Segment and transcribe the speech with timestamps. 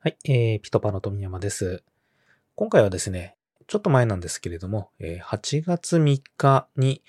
[0.00, 1.82] はい、えー、ピトパの富山です。
[2.54, 3.34] 今回はですね、
[3.66, 7.02] ちょっと前なんですけれども、えー8月3日に、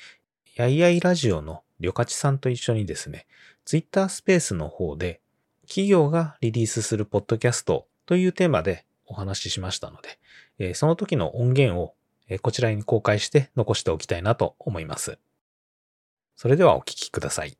[0.56, 3.28] やいやいラジオのりょかちさんと一緒にですね、
[3.64, 5.22] ツイッタースペースの方で、
[5.68, 10.18] 企業がリリースするポッドキャストというテーマでお話ししましたので、
[10.58, 11.94] えーその時の音源を、
[12.28, 15.20] えーこちらに公開して残しておきたいなと思います。
[16.36, 17.59] それではお聞きください。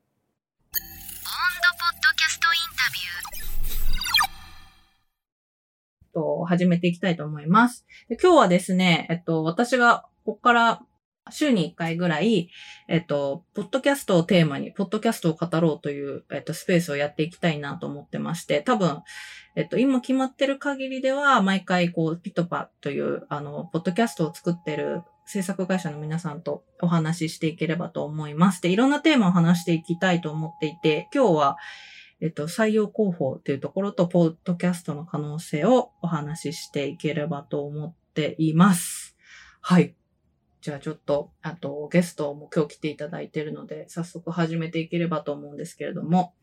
[6.12, 7.86] と、始めていきたいと思います。
[8.08, 10.82] で今日はですね、えっと、私が、ここから、
[11.30, 12.50] 週に1回ぐらい、
[12.88, 19.02] えっと、ポッドキャストをテーマに、ポッドキャストを語ろうという、えっと、スペースをやっていきたいなと思ってまして、多分、
[19.56, 28.60] えっと、今決まってる限りでは、毎回、こう、ピトパという、あの、ポッドキャストを作ってる制作会社の皆さんとお話ししていければと思います。
[28.62, 31.56] で、いろんなテーマを話していきたいと思っていて、今日は、
[32.20, 39.16] えっと、採用広報というところと、ポッドキャストの可能性をお話ししていければと思っています。
[39.60, 39.94] はい。
[40.60, 46.34] じゃあちょっと、あと、ゲストも今日来ていただいているので、早速始めていければと思うんですけれども、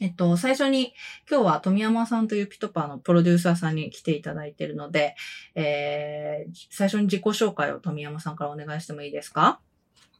[0.00, 0.94] えっと、最初に、
[1.30, 5.14] 今日は富山さんというピトパーのプロデューサーさんに来ていただいているので、
[5.54, 9.60] えー、最初に自己紹介を富山さんからお願いしてもいいですか？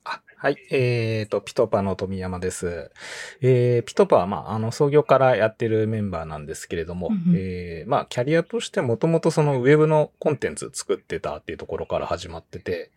[0.07, 0.57] あはい。
[0.71, 2.91] えっ、と、ピトパの富山です。
[3.41, 12.91] えー、ピトパは、まあ、あの、創業からやってるメンバーなんですけれども、うんうんえーまあ、キャリアとしてもともとそのウェブのコンテンツ作ってたっていうところから始まってて、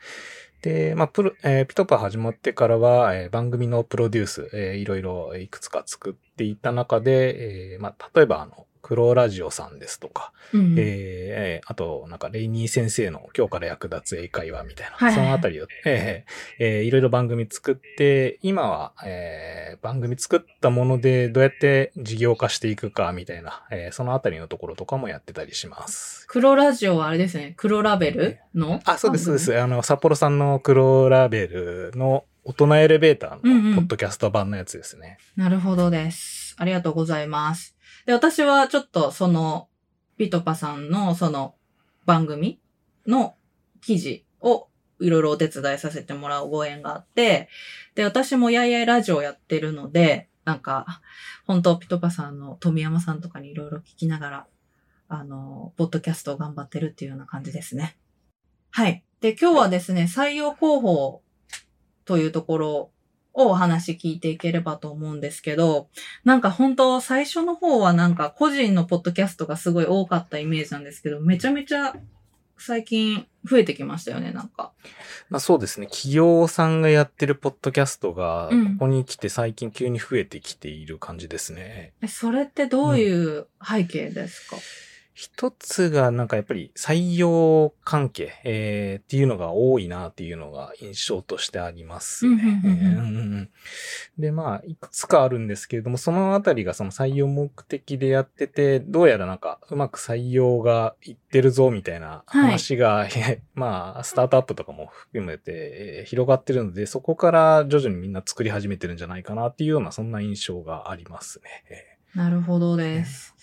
[0.62, 26.26] で、まあ、プロ、えーピトパ始まってからは、えー番組のプロデュース、えーいろいろいくつか作っていった中で、えーまあ、例えば、あの、黒ラジオさんですとか、うんえーあと、なんか、レイニー先生の今日から役立つ英会話みたいな、はいそのあたりを、えーえーいろいろ番組作って、今は、えー番組作ったものでどうやって事業化していくかみたいな、えーそのあたりのところとかもやってたりします。
[26.28, 29.40] 黒ラジオはあれですね、黒ラベルのあ、そうです、そうで。
[29.40, 29.62] す。
[29.62, 35.20] あの、札幌さんの黒ラベルの大人エレベーターうんうんのポッドキャスト版のやつですね。
[35.36, 36.56] なるほどです。
[36.58, 37.76] ありがとうございます。
[38.10, 39.70] で、私はちょっとその、
[40.18, 41.54] ピトパさんのその
[42.08, 42.60] 番組
[43.06, 43.36] の
[43.82, 44.68] 記事を
[45.00, 47.50] いろいろお手伝いさせてもらうご縁があって、
[47.94, 51.04] で、私もやいやいラジオやってるので、なんか、
[51.46, 54.48] 本当ピトパさんの富山さんとかにいろいろ聞きながら、
[55.08, 57.96] あの、ポッドキャストを頑張ってるっていうような感じですね。
[58.72, 59.04] はい。
[59.22, 61.22] で、今日はですね、採用広報
[62.06, 62.92] というところ
[63.34, 65.88] をお話聞いていければと思うんですけど、
[66.24, 71.96] なんか本当最初の方はなんか個人のポッドキャストがすごい多かったイメージなんですけど、めちゃめちゃ
[72.58, 74.74] 最近増えてきましたよね、なんか。
[75.30, 75.88] まあそうですね。
[75.88, 81.94] 企業さんがやってるポッドキャストが、こうんこに来て最近急に増えてきている感じですね。
[82.02, 84.58] え、それってどういう背景ですか、
[85.22, 93.50] 一つがなんかやっぱり採用関係、えーっていうのが多いなっていうのが印象としてありますね。
[94.18, 103.06] で、まあ、いくつかあるんですけれども、そのあたりがその採用目的でやってて、どうやらなんかうまく採用がいってるぞみたいな話が、
[103.56, 111.50] まあ、スタートアップとかも含めて、えー広がってるので、そこから徐々にみんな作り始めてるんじゃないかなっていうような、そんな印象がありますね。
[111.70, 113.36] えなるほどです。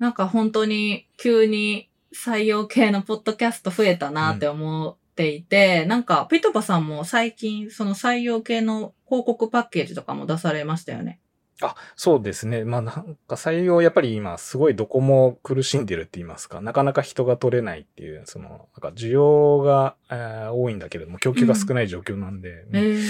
[0.00, 11.20] なんか本当に急に採用系のポッドキャスト増えたなって思っていて、なんかピトパさんも最近その採用系の広告パッケージとかも出されましたよね。
[11.62, 12.64] あ、そうですね。
[12.64, 23.00] まあなんか採用、やっぱり今すごいどこも苦しんでるって言いますか、なかなか人が取れないっていう、その、なんか需要が、えー多いんだけれども、供給が少ない状況なんで、えー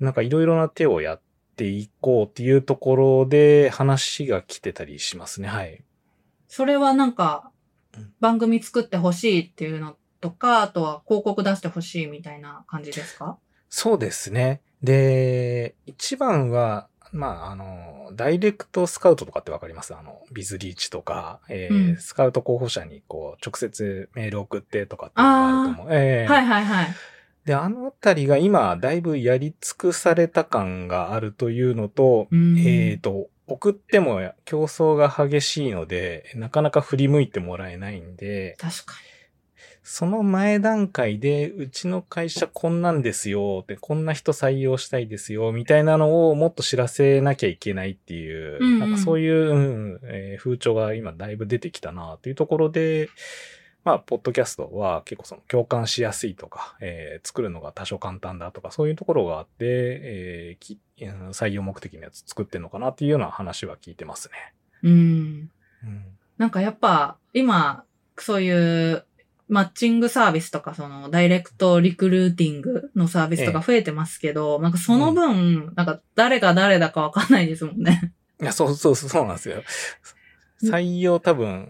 [0.00, 1.20] なんかいろいろな手をやっ
[1.56, 5.48] ていこうっていうところで話が来てたりしますね。
[5.48, 5.82] はい。
[6.54, 7.50] それはなんか
[7.96, 13.38] うん番組作ってほしいっていうのとか、あとは広告出してほしいみたいな感じですか？
[13.70, 14.60] そうですね。
[14.82, 19.94] で、一番は、まあ、あの、ダイレクトスカウトとかってわかります？
[19.94, 25.94] あの、ビズリーチとか、えーうんスカウト候補者にこう、直接メール送ってとかっていうのがあると思う。
[25.94, 26.86] えーはいはいはい。
[27.46, 38.94] で、あのあたりが今、だいぶやり尽くされた感があるというのと、うんえっ、と、送っても競争が激しいので、なかなか振り向いてもらえないんで、確か
[39.84, 48.78] その前段階で、うちの会社こんなんですよって、こんな人採用したいですよ、みたいなのをもっと知らせなきゃいけないっていう、うんうん。
[48.78, 53.08] なんかそういう、うんえー風潮が今だいぶ出てきたなというところで、
[53.84, 60.78] まあ、ポッドキャストは結構その共感しやすいとか、えー作るのが多少簡単だとか、そういうところがあって、えー
[61.32, 64.54] 採用目的のやつ作ってんのかなっていうような話は聞いてますね。
[64.82, 64.90] に。
[64.90, 65.50] うん。
[65.84, 66.04] うん
[66.38, 67.84] なんかやっぱ、今、
[68.18, 69.04] そういう、
[69.48, 78.12] マッチングサービスとか、その、ダイレクトリクルーティングのサービスとか増えてますけど、なんかその分、なんか誰が誰だかわかんないですもんね。
[78.40, 79.62] いや、そうそうそう、そうなんですよ。
[80.64, 81.68] 採用多分、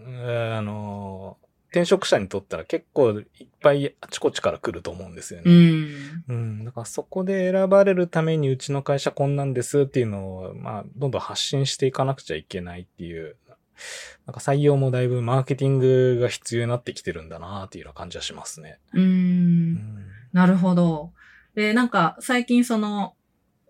[0.57, 1.37] あの、
[1.73, 5.55] 転職者にとったら結構いっぱいあちこちから来ると思うんですようね。
[5.55, 6.25] ん。
[6.29, 6.65] うん。
[6.67, 13.37] だからそこで選ばれるためにうちの会社こんなんですっていうのを、まあ、どんどん発信していかなくちゃいけないっていう、
[14.27, 18.79] なんか採用もだいぶマーケティングが必要になってきてるんだなっていうような感じはしますね。
[18.93, 19.01] う。
[19.01, 20.07] うんん。
[20.35, 21.13] なるほど。
[21.55, 23.15] で、なんか最近その、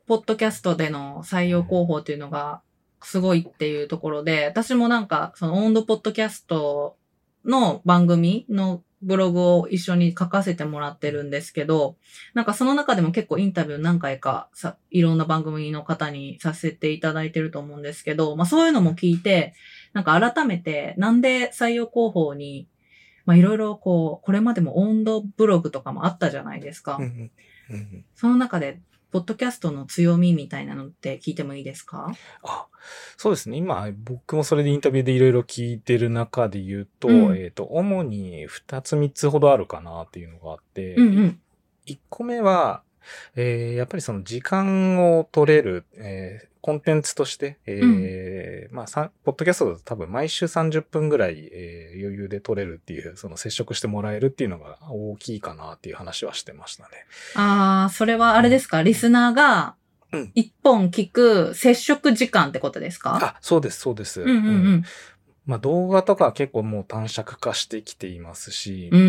[0.09, 2.63] ポッドキャストでの採用広報っていうのが
[3.01, 6.97] すごいっていうところで、私もなんかそのオンドポッドキャスト
[7.45, 11.97] の番組のブログを一緒に書かせてもらってるんですけど、
[12.35, 19.55] なんかその中でも結構インタビュー何回かさ、いろんな番組の方にさせていただいてると思うんですけど、まあそういうのも聞いて、
[19.93, 22.69] なんか改めてなんで採用広報に
[23.25, 26.99] まあいろいろこう、これまでも温度ブログとかもあったじゃないですか。
[28.15, 28.81] その中で、
[29.13, 32.13] ポッドキャストの強みみたいなのって聞いてもいいですか？
[32.43, 32.67] あ、
[33.17, 33.57] そうですね。
[33.59, 41.41] 今、僕もそれでインタビューでいろいろ聞いてる中で言うと、うんえっ、と、主に2つ3つほどあるかなっていうのがあって、うんうん。
[41.87, 42.83] 1個目は、
[43.37, 56.91] えーやっぱりその時間を取れる、えーコンテンツとして、えーまあ、さポッドキャストだと多分毎週30分ぐらい、えー余裕で取れるっていう、その接触してもらえるっていうのが大きいかなっていう話はしてましたね。
[57.35, 59.75] ああ、それはあれですか、リスナーが
[60.13, 63.19] うん一本聞く接触時間ってことですか？
[63.23, 64.23] あ、そうです、そうです。
[64.23, 64.39] うんうんう
[64.77, 64.85] ん。
[65.45, 69.03] まあ動画とかは結構もう短尺化してきていますし、うーん。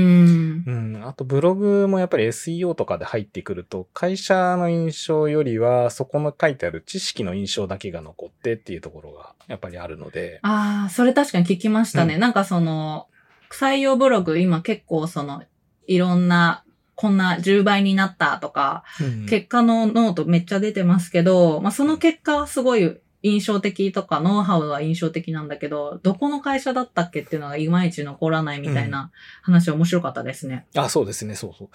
[0.66, 1.02] うん。
[1.06, 10.40] あとブログもやっぱり SEO とかで入ってくると、会社の印象よりは、そこの書いてある知識の印象だけが残ってっていうところがやっぱりあるので。
[10.44, 12.16] ああ、それ確かに聞きましたね。
[12.16, 13.08] うなんかその、
[13.50, 15.44] 採用ブログ今結構その、
[15.88, 16.64] いろんな、
[16.96, 29.12] こんな10倍になったとか、うん結果のノートめっちゃ出てますけど、まあ、その結果はすごい印象的とか、ノウハウは印象的なんだけど、どこの会社だったっけっていうのがいまいち残らないみたいな
[29.42, 30.68] 話面白かったですね。
[30.76, 31.70] あ、そうですね、そうそう。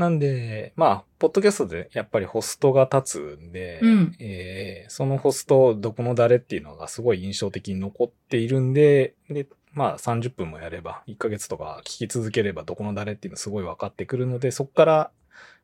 [0.00, 15.10] なんで、まあ、ポッドキャストでやっぱりホストが立つんで、うんえーそのホスト、どこの誰っていうのがすごい印象的に残っているんで、で、まあ30分もやれば、1ヶ月とか聞き続ければどこの誰っていうのすごい分かってくるので、そこから、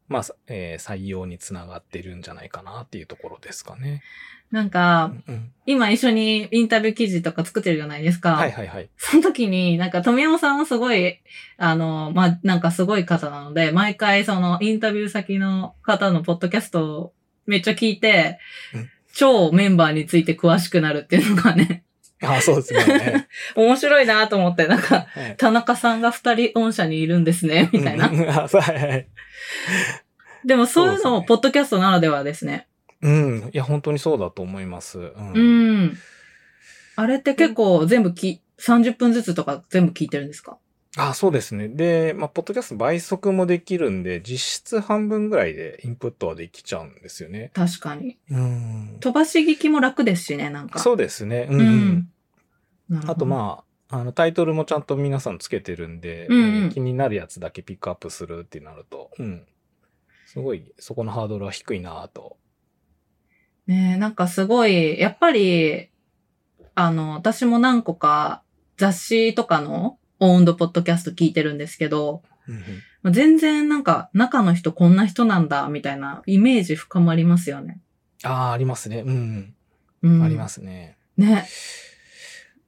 [0.08, 4.02] まあ、えー採用につながってるんじゃないかなっていうところですかね。
[4.52, 8.34] なんか、うん、今一緒にインタビュー記事とか作ってるじゃないですか。
[8.34, 8.90] はいはいはい。
[8.98, 11.20] その時に、なんか富山さんはすごい、
[11.56, 17.12] あの、まあ、なんかすごい方なので、毎回そのインタビュー先の方のポッドキャストを
[17.46, 18.38] めっちゃ聞いて
[18.74, 21.82] うん、超メンバーについて詳しくなるっていうのがね、
[22.22, 23.28] あ、そうですね。
[23.56, 28.08] 面白いなと思って、なんか、はい田中さんが二人御社にいるんですね、みたいな。
[28.08, 29.08] うんあそうはいはい。
[30.44, 32.66] でもそういうのもそうですねポッドキャストならではですね。
[33.02, 33.50] うん。
[33.52, 34.98] いや、本当にそうだと思います。
[34.98, 35.40] うんう
[35.86, 35.96] ん。
[36.96, 40.58] あれって結構全部き、30分ずつとか全部聞いてるんですか？
[40.96, 41.68] あ、そうですね。
[41.68, 47.50] で、まあ、ポッドキャスト倍速もできるんで、実質半分ぐらいでインプットはできちゃうんですよね。
[47.54, 48.18] 確かに。
[48.30, 48.96] うん。
[49.00, 50.78] 飛ばし聞きも楽ですしね、なんか。
[50.80, 51.48] そうですね。
[51.50, 51.64] うん、う
[52.90, 59.46] うんあと、まあ、あの、タイトルもちゃんと皆さんつけてるんで、うんうんえー気になるやつだけピックアップするってなると、うん。
[60.26, 62.36] すごい、そこのハードルは低いなと。
[63.66, 65.88] ねえ、なんかすごい、やっぱり、
[66.74, 68.42] あの、私も何個か
[68.76, 72.22] 雑誌とかのオウンドポッドキャスト聞いてるんですけど、
[73.10, 77.80] 全然なんか中の人こんな人なんだ、みたいなイメージ深まりますよね。
[78.24, 79.02] ああ、ありますね。
[79.06, 79.54] うん、
[80.02, 80.22] うん。
[80.22, 80.96] ありますね。
[81.16, 81.46] ね。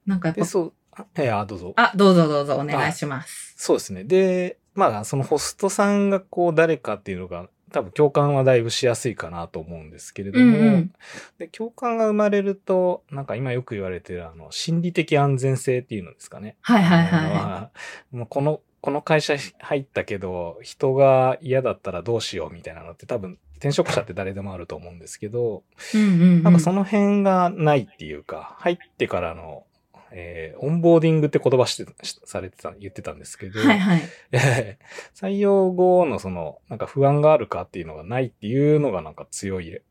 [0.05, 1.73] なんかやっで、ぱ、そう、あえーあ、どうぞ。
[1.77, 3.53] あ、どうぞどうぞお願いします。
[3.57, 4.03] そうですね。
[4.03, 10.93] で、まあ、そのホストさんがこう誰かっていうのが、多分共感はだいぶしやすいかなと思うんですけれども、うんうん
[11.37, 16.55] で共感が生まれると、なんか今よく言われてるあの、心理的安全性っていうのですかね。
[16.61, 17.69] はいはいは
[18.13, 18.25] い。
[18.29, 26.43] この、この会社入ったけど、人が嫌だったらどうしようみたいなのって多分、転職者って誰でもあると思うんですけど、うんうん、うん。
[26.43, 29.65] なんかその辺がないっていうか、入ってからの、
[30.11, 34.01] えーオンボーディングって言葉して、しされてた、言ってたんですけど、はいはい。
[34.31, 34.79] ええ
[35.13, 39.81] 採用後のその、なんか不安があるかっていうのがないっていうのがなんか強いっ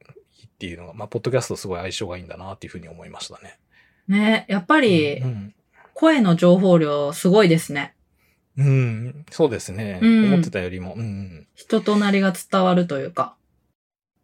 [0.59, 3.59] ていうのが、まあ、ポッドキャストすごい相性がいいんだなっていうふうに思いましたね。
[4.09, 5.54] ねやっぱりうん、
[5.94, 7.94] 声の情報量すごいですね。
[8.56, 8.66] うん。
[8.66, 9.99] うんそうですね。
[10.02, 10.94] うん思ってたよりも。
[10.97, 11.47] うん。
[11.54, 13.37] 人となりが伝わるというか。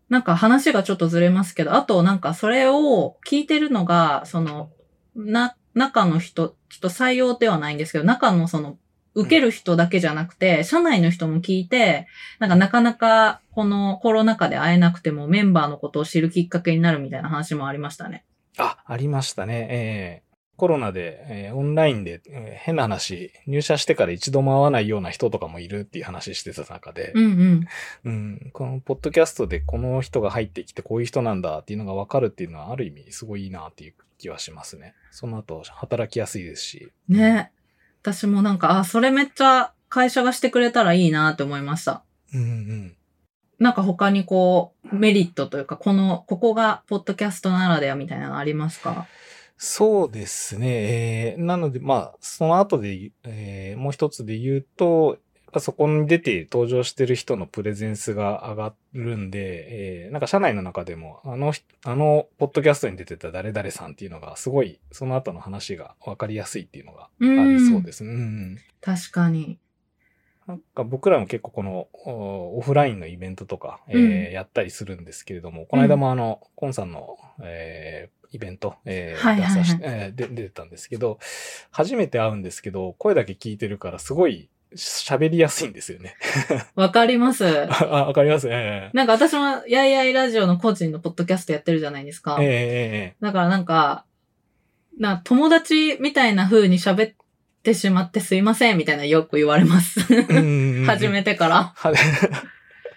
[0.08, 4.70] なんか話がちょっとずれますけど、あとなんかそれを聞いてるのが、その、
[5.14, 8.78] な、中の人、ちょっと採用ではないんですけど、中のその、
[9.14, 12.06] 受ける人だけじゃなくて、社内の人も聞いて、
[12.38, 18.24] なんかなかなかこのコロナ禍で会えなくてもメンバーのことを知るきっかけになるみたいな話もありましたね。
[18.56, 19.66] あ、ありましたね。
[19.70, 20.29] ええ
[20.60, 27.68] コロナで、えーオンラインで、えー変な話、入社してから一度も会わないような人とかもいるっていう話してた中で、うんうん。
[28.04, 34.92] うん、このポッドキャストでこの人が入ってきてこういう人なんだっていうのがわかるっていうのはある意味すごいいいなっていう気はしますね。
[35.10, 36.92] その後働きやすいですし。
[37.08, 37.52] ね。
[38.02, 42.02] 私もなんか、あ、それめっちゃ会社がしてくれたらいいなって思いました。
[42.34, 42.96] うんうん。
[43.58, 49.06] なんか他にこう、メリットというか、この、ここがポッドキャストならではみたいなのありますか？
[49.62, 50.68] そうですね。
[51.32, 55.18] えーなので、まあ、その後で、えーもう一つで言うと、
[55.58, 68.14] そこに出て登場してる人のプレゼンスが上がるんで、えーなんか社内の中でも、あの人、あの、ポッドキャストに出てた誰々さんっていうのが、すごい、その後の話が分かりやすいっていうのがありそうですね。
[68.14, 69.58] うん確かに。
[70.46, 81.18] なんか僕らも結構このおオフラインのイベントとか、えーうんやったりするんですけれども、この間もあの、コンさんの、えーイベント、えー出さしえーで出てたんですけど、
[81.70, 86.14] 初めて会うんですけど、声だけ聞いてるからすごい喋りやすいんですよね。
[86.76, 87.44] わかります。
[87.72, 88.48] あ、わかります？
[88.50, 92.38] えなんか私も、やいやいラジオの個人のポッドキャストやってるじゃないですか。
[92.40, 94.04] ええええだからなんか、
[94.98, 97.14] な友達みたいな風に喋っ
[97.62, 100.00] てしまってすいませんみたいなよく言われます。
[100.12, 101.74] ええうんうんうん 初めてから。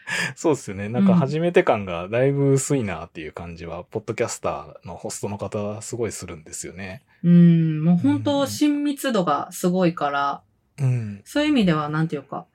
[0.05, 0.89] は そうですよね。
[0.89, 7.03] なんか初めて感がだいぶ薄いなっていう感じは、ポッドキャスターのホストの方はすごいするんですよね。
[7.23, 10.41] うん、もう本うん当親密度がすごいから、
[10.79, 11.21] うん。
[11.23, 12.47] そういう意味ではなんていうか、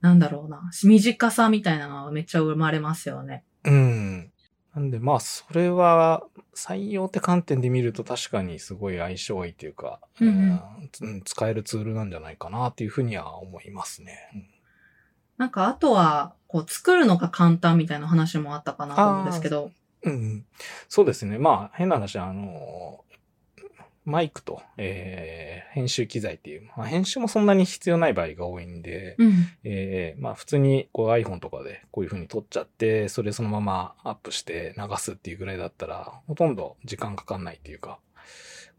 [0.00, 3.44] なんだろうな、短さみたいなのはめっちゃ生まれますよね。
[3.64, 4.32] うん。
[4.74, 6.24] なんでまあ、それは
[6.56, 10.60] 採用って観点で見ると確かにすごい相性がいいというか、うんうん
[11.02, 14.18] うん使えるツールなんじゃないかなっていうふうには思いますね。
[14.34, 14.46] うん
[15.42, 19.72] なんかあとは、こう作るのが簡単みたいな話もあったかなと思うんですけど。
[20.04, 20.44] うん、
[20.88, 21.36] そうですね。
[21.36, 23.04] まあ、変な話、あの、
[24.04, 29.32] マイクと、えー編集機材っていう、まあ、編集もそんなに必要ない場合が多いんで、うん。
[29.64, 37.98] えーまあ普通にこう iPhone とかでこういう風に撮っちゃって、それそのままアップして流すっていうぐらいだったら、ほとんど時間かかんないっていうか、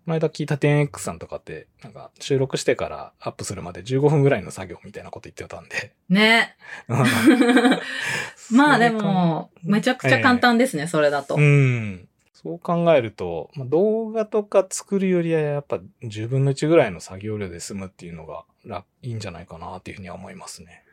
[0.05, 5.93] この間聞いた 10X さんとかって、なんか収録してからアップするまで15分ぐらいの作業みたいなこと言ってたんで。
[6.09, 6.57] ね。
[8.51, 11.35] まあでも、めちゃくちゃ簡単ですね、それだと。
[11.35, 12.09] うん。
[12.33, 20.83] そう考えると、まあ、動画とか作るよりはやっぱ10分の1ぐらいの作業量で済むっていうのが楽いいんじゃないかなっていうふうには思いますね。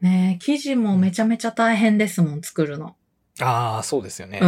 [0.00, 2.96] ね記事もめちゃめちゃ大変ですもん、作るの。
[3.40, 4.40] ああ、そうですよね。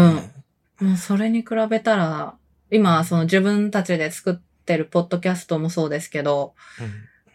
[0.81, 2.37] もうそれに比べたら、
[2.71, 6.87] 今、その自分たちで作ってるポッドキャストもそうですけど、うん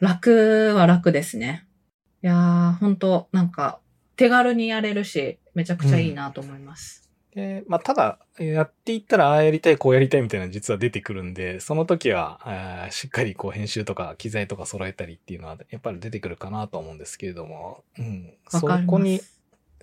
[0.02, 1.68] 楽は楽ですね。
[2.24, 3.80] いやー、本当なんか、
[4.16, 7.08] 手軽にやれるし、めちゃくちゃいいなと思います。
[7.36, 18.34] で、まあ、ただ、やっていったら、ああやりたい、こうやりたいみたいなの実は出てくるんで、その時は、しっかりこう編集とか機材とか揃えたりっていうのは、やっぱり出てくるかなと思うんですけれども、うん。
[18.50, 18.62] そ。
[18.62, 19.22] こに、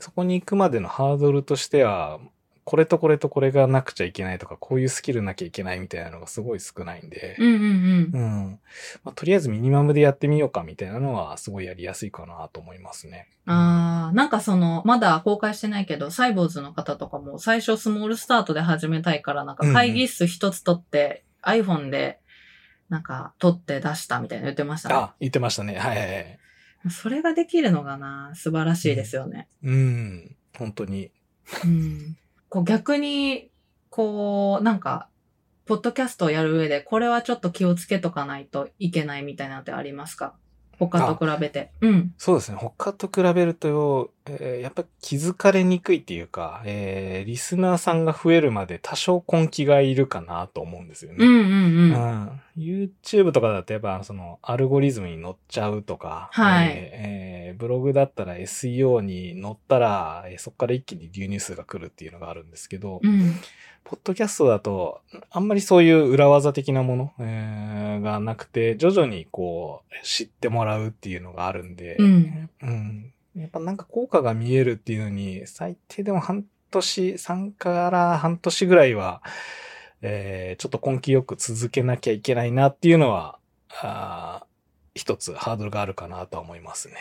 [0.01, 2.19] そこに行くまでのハードルとしては、
[2.69, 8.11] これとこれとこれがなくちゃいけないとか、こういうスキルなきゃいけないみたいなのがすごい少ないんで、うんうんうん。
[8.13, 8.61] うん。
[9.05, 13.27] まあ、とりあえずミニマムでやってみようかみたいなのは、すごいやりやすいかなと思いますね。
[13.47, 22.21] あー、なんかその、まだ公開してないけど、サイボーズの方とかも最初スモールスタートで始めたいから、なんか会議室一つ取って、iPhone で、
[22.91, 24.95] なんか撮って出したみたいな言ってましたね。
[24.95, 25.79] あ、言ってましたね。
[25.79, 26.39] はいはいはい。
[26.91, 29.49] それができるのがな、素晴らしいですよね。
[29.63, 30.37] うん。
[30.59, 31.11] 本当に。
[31.65, 32.19] うん。
[32.49, 33.51] こう逆に、
[33.91, 35.09] こう、なんか、
[35.67, 40.35] ポッドキャストをやる上で、これはちょっと気をつけとかないといけないみたいなのってありますか？
[40.79, 41.73] 他と比べて。
[41.81, 42.15] うん。
[42.17, 42.57] そうですね。
[42.57, 51.17] 他と比べると、えーやっぱ気づかれにくいっていうか、えーリスナーさんが増えるまで多少根気がいるかなと思うんですよね。
[51.21, 51.93] うんうんうん。
[51.93, 63.35] うん YouTube とかだとやっぱそのアルゴリズムに乗っちゃうとか、はいえーえーブログだったら SEO に乗ったら、えーそこから一気に流入数が来るっていうのがあるんですけど、うん。
[63.85, 79.23] ポッドキャストだと、あんまりそういう裏技的なもの、えーがなくて、徐々にこう、知ってもらうっていうのがあるんで、うんうんやっぱなんか効果が見えるっていうのに、最低でも半年、参加から半年ぐらいは、
[80.03, 83.39] えーちょっと根気よく続けなきゃいけないなっていうのは、
[83.83, 84.49] あー
[84.95, 86.95] 一つハードルがあるかなとは思いますね。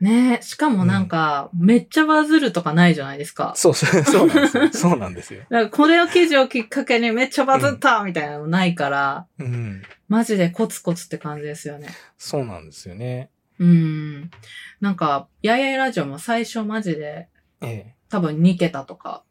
[0.00, 3.52] ねえ、しかもなんか、めっちゃバズるとかないじゃないですか。
[3.56, 4.72] そうそう、そうなんですよ。
[4.72, 5.42] そうなんですよ。
[5.70, 9.82] これを記事をきっかけにめっちゃバズったみたいなのないから、うん。
[10.08, 11.88] マジでコツコツって感じですよね。
[12.18, 13.30] そうなんですよね。
[13.58, 14.30] うん。
[14.80, 17.28] なんか、やいやいラジオも最初マジで
[17.62, 17.94] ええ。
[18.08, 19.24] 多分2桁とか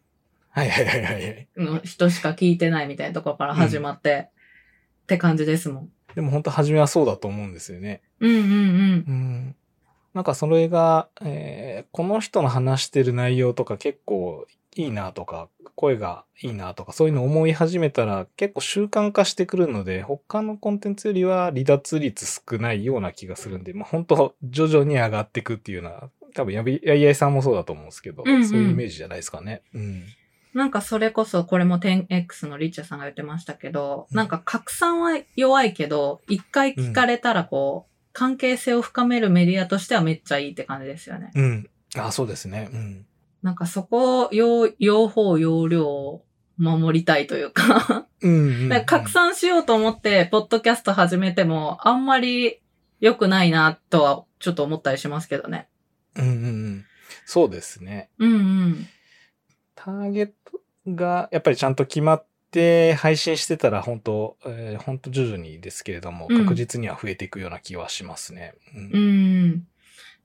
[0.49, 1.47] はいはいはいはい
[1.83, 4.29] 人しか聞いてないみたいなところから始まって、
[5.03, 5.89] って感じですもん。
[6.15, 8.01] でも本当初めはそうだと思うんですよね。
[8.21, 8.49] うんうんうん。
[8.49, 9.55] うん。
[10.13, 29.61] なんかそれが、えーこの人の話してる内容とか結構いいなとか、声がいいなとか、そういうの思い始めたら結構習慣化してくるので、他のコンテンツよりは離脱率少ないような気がするんで、まあ本当徐々に上がっていくっていうのは、多分やびやいやいさんもそうだと思うんですけど、うんうんそういうイメージじゃないですかね。
[29.73, 30.03] うん。
[30.53, 41.31] なんかそれこそ、これも 10X のリッチャーさんが言ってましたけど、うんなんか拡散は弱いけど、一回聞かれたらこう、関係性を深めるメディアとしてはめっちゃいいって感じですよね。
[41.35, 41.69] うん。
[41.97, 42.69] あ、そうですね。
[42.71, 43.05] うん。
[43.45, 46.25] なんかそこを、用、用法、用量を
[46.57, 52.59] 守りたいというか、うんうん、拡散しようと思って、ポッドキャスト始めても、あんまり
[53.01, 55.67] 良くないなとは、ちょっと思ったりしますけどね。
[56.15, 56.85] うんうんうん。
[57.27, 58.09] そうですね。
[58.17, 58.87] うんうん。
[59.75, 68.55] ターゲットがやっぱりちゃんと決まって配信してたら本当、えー本当徐々にですけれども、うん確実には増えていくような気はしますね。
[68.75, 68.89] うんうん。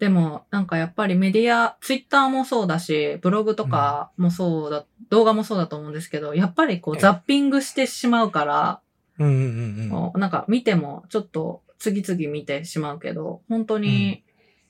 [0.00, 8.80] でも、なんかやっぱりメディア、ツイッターもそうだし、ブログとかもそうだ、動画もそうだと思うんですけど、やっぱりこうええザッピングしてしまうから、
[9.19, 14.25] うんうんうんなんか見てもちょっと次々見てしまうけど、本当に、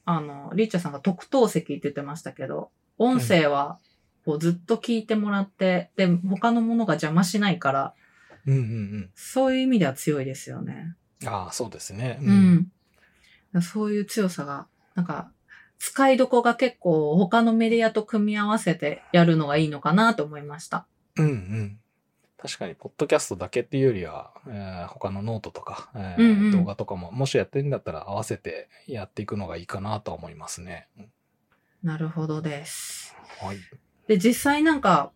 [0.04, 3.78] あの、リッチャーさんが特等席って言ってましたけど、音声は
[4.24, 7.94] こうずっと聞いてもらって、で、他のものが邪魔しないから、
[8.46, 10.96] うんうんそういう意味では強いですよね。
[11.22, 11.28] うん。
[11.28, 12.18] ああ、そうですね。
[12.20, 12.72] うん。
[13.62, 14.66] そういう強さが、
[15.00, 15.30] なんか、
[15.78, 20.86] 使いどこが結構他のメディアと組み合わせてやるのがいいのかなと思いました。
[21.16, 21.80] うんうん。
[22.36, 30.88] 確かに、ポッドキャストだけっていうよりは、えー他のノートとか、えーうんうん動画とかも、もしやってるんだったら合わせてやっていくのがいいかなとは思いますね。
[30.98, 31.12] うん
[31.82, 33.16] なるほどです。
[33.40, 33.56] はい。
[34.06, 35.12] で、実際なんか、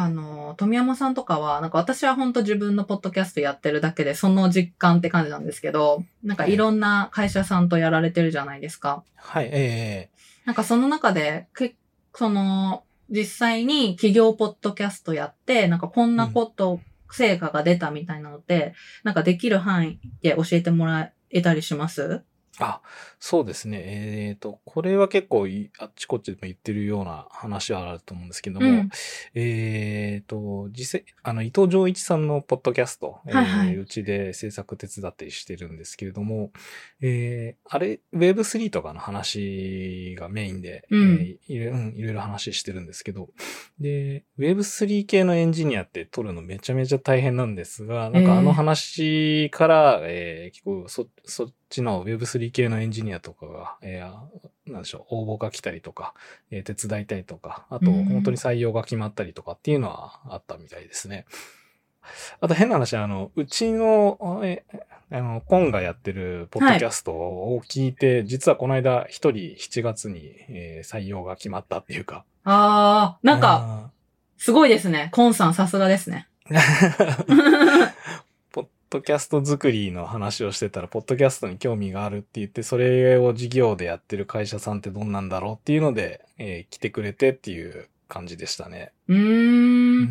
[0.00, 9.02] あの、富山さんとかは、なんか私は本当自分のポッドキャストやってるだけで、その実感って感じなんですけど、なんかいろんな会社さんとやられてるじゃないですか。
[9.16, 10.08] はい、え。
[10.44, 11.74] なんかその中で、け
[12.14, 16.78] その、実際に企業ポッドキャストやって、なんかこんなこと、
[17.10, 22.22] 成果が出たみたいなのって、なんかできる範囲で教えてもらえたりします？
[22.60, 22.80] あ、
[23.20, 23.82] そうですね。
[23.84, 28.90] えっ、と、これは結構いあっちこっちでも言ってるような話はあると思うんですけども、うん。
[29.34, 33.46] えっ、と、実際、あの、伊藤浄一さんのポッドキャスト、えーはい。
[33.46, 36.50] はいうちで制作手伝ったりしてるんですけれども、
[37.00, 41.14] えーあれ、Web3 とかの話がメインで、うん。
[41.20, 43.28] えーいろいろうんいろいろ話してるんですけど、
[43.78, 56.14] で、Web3 系のエンジニアって取るのめちゃめちゃ大変なんですが、なんえーかあの話から、えー結構そ、そっちの Web3 系のエンジニアとかが、えーなんでしょう、応募が来たりとか、
[56.50, 61.26] えー手伝いたりとか、あとうん本当に採用が決まったりとかっていうのはあったみたいですね。
[62.40, 64.64] あと変な話、あの、うちの、え
[65.10, 72.24] あの、コンがやってるポッドキャストを聞いて、実はこの間一人7月に、えー採用が決まったっていうか。
[72.44, 73.90] あー、なんか、か、
[74.38, 75.10] すごいですね。
[75.12, 76.28] コンさんさすがですね。
[78.90, 88.92] ポッドキャスト作りの話をしてたら、ポッドキャストに興味があるって言って、それを事業でやってる会社さんってどんなんだろうっていうので、えー来てくれてっていう感じでしたね。
[89.08, 89.16] うー。
[89.18, 90.02] うん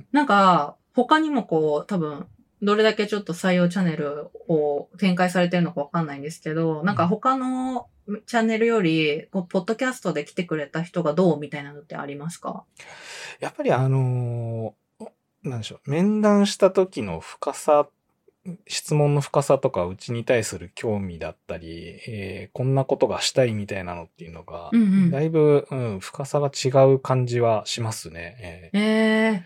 [0.00, 0.06] ん。
[0.12, 2.26] なんか、他にもこう、多分、
[2.60, 7.86] どれだけちょっと採用チャンネルを展開されてるのかわかんないんですけど、なんか他の
[8.26, 12.64] チャンネルより、ポッドキャストで来てくれた人がどうみたいなのってありますか？
[13.40, 15.06] やっぱりあのー
[15.44, 17.88] なんでしょう、面談した時の深さ、
[18.66, 28.70] 質問の深さとか、うちに対する興味だったり、えーこんなことがしたいみたいなのっていうのが、うんうんだいぶ、うん、深さが違う感じはしますね。
[28.72, 29.44] ええ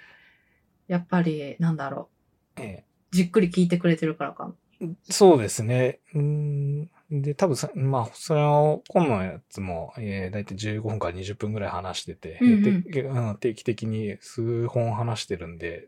[0.89, 2.09] やっぱり、なんだろ
[2.57, 3.17] えーえう。
[3.17, 4.53] じっくり聞いてくれてるからか。
[4.81, 6.01] ーそうですね。
[6.15, 15.87] うんで、多分さ、まあ、その、今のやつも、えー、だいたい15分から20分ぐらい話してて、うんうんうん定期的に数本話してるんで、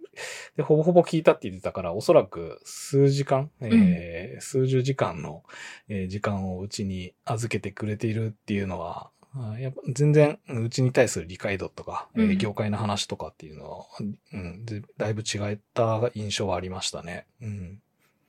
[0.56, 5.44] で、ほぼほぼ聞いたって言ってたから、おそらく数時間、えー数十時間の、
[5.88, 13.86] えー時間をうちに預けてくれているっていうのは、あやっぱ全然、うちに対する理解度とか、えーうん業界の話とかっていうのは、
[14.32, 17.26] うん、でだいぶ違った印象はありましたね。
[17.40, 17.80] うん。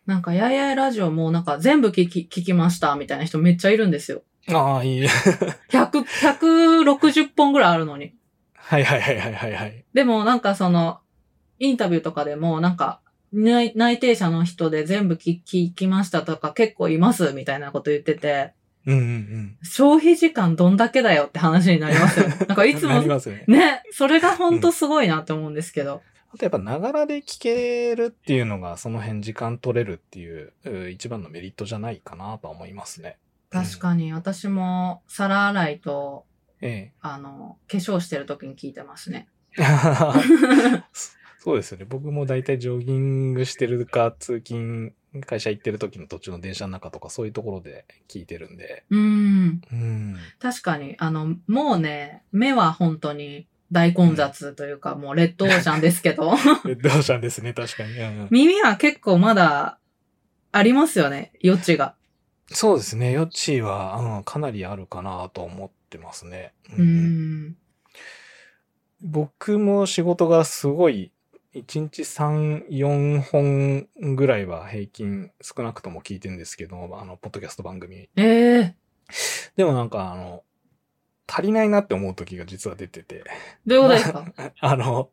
[0.06, 4.24] なんか、やいやいラジオもなんか全部聞き、聞きましたみたいな人めっちゃいるんですよ。
[4.50, 5.06] ああ、いい。
[5.72, 6.06] 100、
[6.84, 8.14] 160本ぐらいあるのに。
[8.54, 9.86] はいはいはいはいはいはい。
[9.94, 11.00] でもなんかその、
[11.60, 18.54] インタビューとかでもなんか、内内定者の人で全部聞聞きましたとか結構いますみたいなこと言ってて、
[18.86, 19.58] うんうんうん。
[19.64, 22.38] 消費時間どんだけだよって話になりますよね。
[22.48, 23.44] なんかいつも ね。
[23.48, 26.04] ね、それがほんとすごいなって思うんですけど。
[26.36, 33.18] あとやっぱながらで聞けるっていうのがその辺時間取れるっていうう一番のメリットじゃないかなとは思いますね。
[33.52, 36.26] 確かに私も皿洗いと、
[36.60, 39.30] えあの、化粧してる時に聞いてますね。
[39.58, 39.64] え。
[41.40, 41.86] そうですよね。
[41.88, 44.94] 僕もだいたいジョギングしてるか、通勤、
[45.26, 48.84] 会社行ってる時の途中の電車の中とかそういうところで聞いてるんで。
[48.90, 49.62] うん。
[49.72, 50.18] うん。
[50.40, 56.32] 確かに、あの、もうね、目は本当に大混雑というか、もうレッドオーシャンですけど、
[56.66, 57.98] レッドオーシャンですね、確かに。
[57.98, 59.80] うん耳は結構まだ
[60.52, 61.96] ありますよね、余地が。
[62.48, 63.16] そうですね。
[63.16, 66.54] 余地は、うん、かなりあるかなと思ってますね。
[66.78, 66.82] う。
[66.82, 67.58] ん。
[69.02, 71.12] 僕も仕事がすごい、
[71.56, 78.10] 1日3、4本ぐらいは平均少なくとも聞いてるんですけど、あの、ポッドキャスト番組。
[78.16, 78.76] ええ
[79.56, 80.44] でもなんか、あの、
[81.28, 83.24] 足りないなって思う時が実は出てて、
[83.66, 84.26] どういうことですか？
[84.62, 85.10] あの、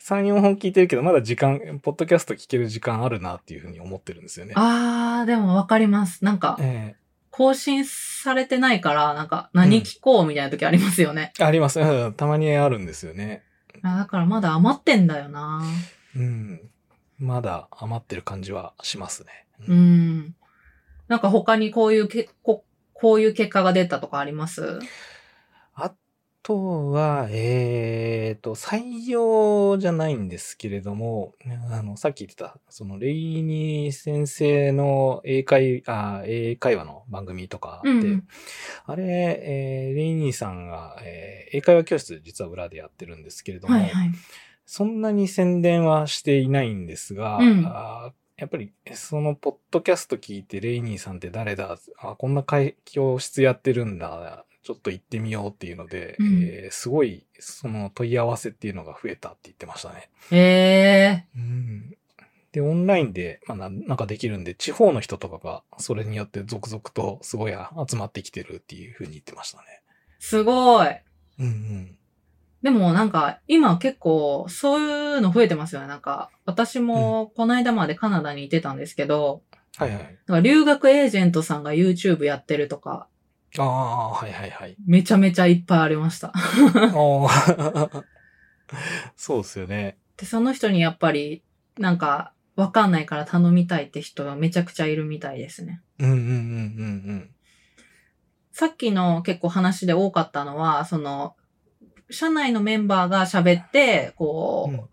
[0.00, 4.52] 3、4本聞いてるけど、まだ時間、ポッドキャスト聞ける時間あるなっていうふうに思ってるんですよね。
[4.56, 6.24] あー、でもわかります。
[6.24, 6.94] なんか、え
[7.30, 11.32] 更新されてないから、なんか、何聞こうみたいな時ありますよね。
[11.40, 11.80] えあります。
[11.80, 13.42] うんたまにあるんですよね。
[13.82, 15.60] あだからまだ余ってんだよな
[16.16, 16.60] うん。
[17.18, 19.46] まだ余ってる感じはしますね。
[19.68, 20.34] うん。
[21.08, 24.78] なんか他にこういうけ、ここういう結果が出たとかあります？
[24.78, 24.78] あ
[26.44, 31.32] とは、えっ、と、採用じゃないんですけれども、
[31.72, 38.28] あの、さっき言ってた、その、レイニー先生の英会、あ、英会話の番組とかで、うん
[38.86, 44.10] あれ、えーレイニーさんが、えー英会話教室実は裏でやってるんですけれども、はいはい。
[44.66, 47.62] そんなに宣伝はしていないんですが、うん
[48.36, 51.78] やっぱり、そのポッドキャスト聞いて、レイニーさんって誰だ？
[51.98, 54.44] あこんな会教室やってるんだ。
[54.64, 60.10] ちょっと行ってみようっていうので、うんえーすごい、その問い合わせっていうのが増えたって言ってましたね。
[60.30, 61.96] ええうん。
[62.52, 69.82] で、オンラインで、まあな、なんかできるんで、地方の人とかが、それによって続々とすごい集まってきてるっていうふうに言ってましたね。
[70.18, 70.86] すごい。
[71.38, 71.98] うんうん。
[72.62, 75.86] でもなんか今結構そういうの増えてますよね。
[75.86, 79.42] なんか私もこの間までカナダにいてたんですけど、
[79.76, 80.18] はいはい。
[80.26, 83.08] なんか留学エージェントさんが YouTube やってるとか、
[83.58, 84.76] ああ、はいはいはい。
[84.86, 86.28] めちゃめちゃいっぱいありました。
[86.28, 88.04] ああ。
[89.16, 89.98] そうですよね。
[90.16, 91.42] で、その人にやっぱり
[91.78, 95.82] なんかわかんないから頼みたいって人がめちゃくちゃいるみたいですね。
[95.98, 96.28] うんうんうんう
[97.12, 97.30] ん
[98.52, 101.34] さっきの結構話で多かったのは、その、
[102.08, 104.88] 社内のメンバーが喋って、こう、うん。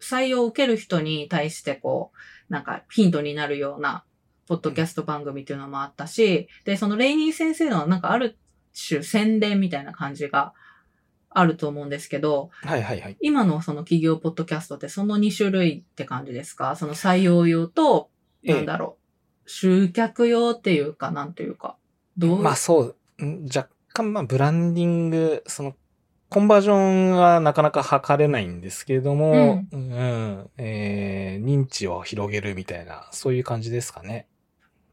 [0.00, 2.10] 採用を受ける人に対してこ
[2.48, 4.04] う、なんかヒントになるような、
[4.48, 8.38] ポッドキャスト番組っていうのもあったし、で、そのレイニー先生のなんかある
[8.88, 10.54] 種宣伝みたいな感じが
[11.30, 13.16] あると思うんですけど、はいはいはい。
[13.20, 16.74] 今のその企業ポッドキャストってその2種類って感じですか？
[16.76, 18.10] その採用用と、
[18.42, 18.96] ええなんだろ
[19.44, 21.76] う、集客用っていうか、なんというか、
[22.16, 22.42] どう？
[22.42, 25.74] まあそう、ん若干まあブランディング、その、
[26.30, 34.26] コンバージョンはなかなか測れないんですけれども、うん、えー認知を広げるみたいな、そういう感じですかね。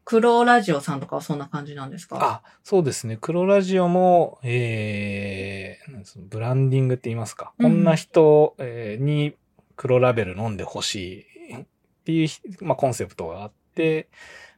[0.06, 2.16] 黒ラジオさんとかはそんな感じなんですか？
[2.20, 3.18] あ、そうですね。
[3.20, 7.52] 黒ラジオも、えーブランディングって言いますか。
[7.58, 9.34] うんこんな人、えーに
[9.74, 11.66] 黒ラベル飲んでほしいっ
[12.04, 12.28] ていう、
[12.64, 14.08] まあ、コンセプトがあって、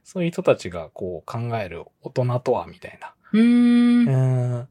[0.03, 3.13] そういう人たちがこう考える大人とはみたいな。
[3.33, 4.07] うーん。
[4.07, 4.67] うん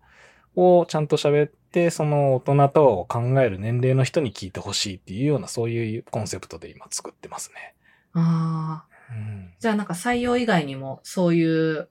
[0.54, 7.74] をちゃんと喋って、その大人とはを考える年齢の人に聞いてほしいっていうような、そういうコンセプトで今作ってますね。
[8.14, 8.97] ああ。
[9.10, 11.88] うん、じゃあなんか採用以外にもそういう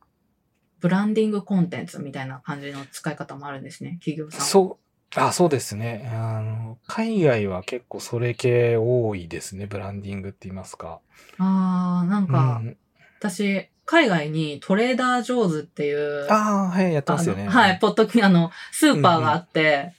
[0.79, 4.41] ブランディングコンテンツみたいな感じの使い方もあるんですね、企業さん。
[4.41, 4.43] う。
[4.43, 4.79] そ
[5.15, 6.09] う、あ、そうですね。
[6.13, 9.65] あの、海外は結構それ系多いですね。
[9.65, 10.99] ブランディングって言いますか。
[11.39, 12.77] ああ、なんうか、ん、
[13.19, 17.47] 私、海外にトレーダージョーズっていう、ああ、はい、やってますよね。
[17.47, 19.93] はい、ポッドキ、あの、スーパーがあって、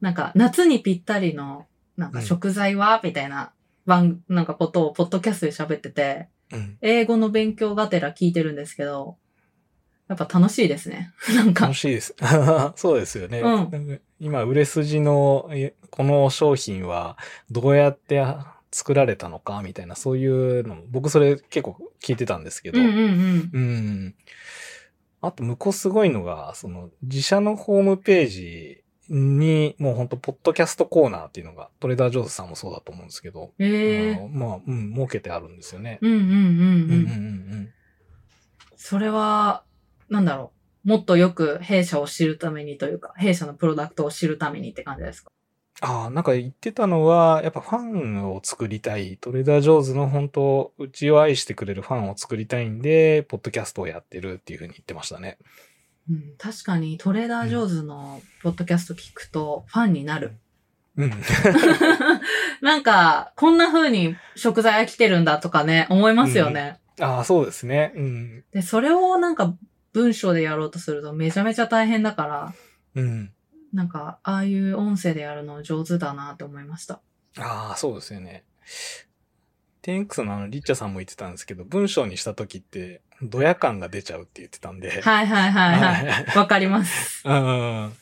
[0.00, 1.66] なんか、夏にぴったりの、
[1.96, 3.52] なんか食材は、みたいな、
[3.86, 6.78] 番、なんかことを、ポッドキャストで喋ってて、うん。
[6.80, 9.16] 英語の勉強がてら聞いてるんですけど、
[10.08, 11.12] やっぱ楽しいですね。
[11.34, 12.14] なんか楽、しいです。
[12.76, 13.40] そうですよね。
[13.40, 17.18] うん今、売れ筋の、えこの商品は
[17.50, 23.50] どうやってあ作られたのかみたいな、そういうのも、僕それ結構聞いてたんですけど、うんうんうん。
[23.52, 24.14] うん。
[25.20, 35.98] あと、向こうすごいのが、その、自社のホームページに、もうほんと、ポッドキャストコーナーっていうのが、トレーダー・ジョーズさんもそうだと思うんですけど、ええあのまあ、うん、設けてあるんですよね。
[36.00, 36.32] うんうんうんうん。
[36.32, 37.70] うんうんうん
[38.76, 39.64] それは、
[40.10, 40.52] なんだろ
[40.84, 40.88] う。
[40.88, 45.30] もっとよく弊社を知るためにというか、弊社のプロダクトを知るためにって感じですか？
[45.80, 49.16] ああ、なんか言ってたのは、やっぱファンを作りたい。
[49.16, 55.38] トレーダー・ジョーズの本当、うちを愛してくれるファンを作りたいんで、ポッドキャストをやってるっていうふうに言ってましたね。
[56.10, 60.32] うん、確かにトレーダー・ジョーズのポッドキャスト聞くとファンになる。
[60.96, 61.10] うん。
[62.60, 66.78] なんか、こんな風に食材が来てるんだとかね、思いますよね。
[67.00, 67.92] ああ、そうですね。
[67.96, 68.44] うん。
[68.52, 69.56] で、それをなんか
[69.92, 72.54] 文章でやろうとするとめちゃめちゃ大変だから、
[72.94, 73.32] うん。
[73.72, 77.00] なんか、ああいう音声でやるの上手だなって思いました。
[77.38, 78.44] ああ、そうですよね。
[79.84, 85.00] 10X のあの、リッチャさんも言ってたんですけど、文章にした時って、ドヤ感が出ちゃうって言ってたんで。
[85.02, 86.38] はいはいはいはい。
[86.38, 87.22] わかります。
[87.28, 87.92] うん。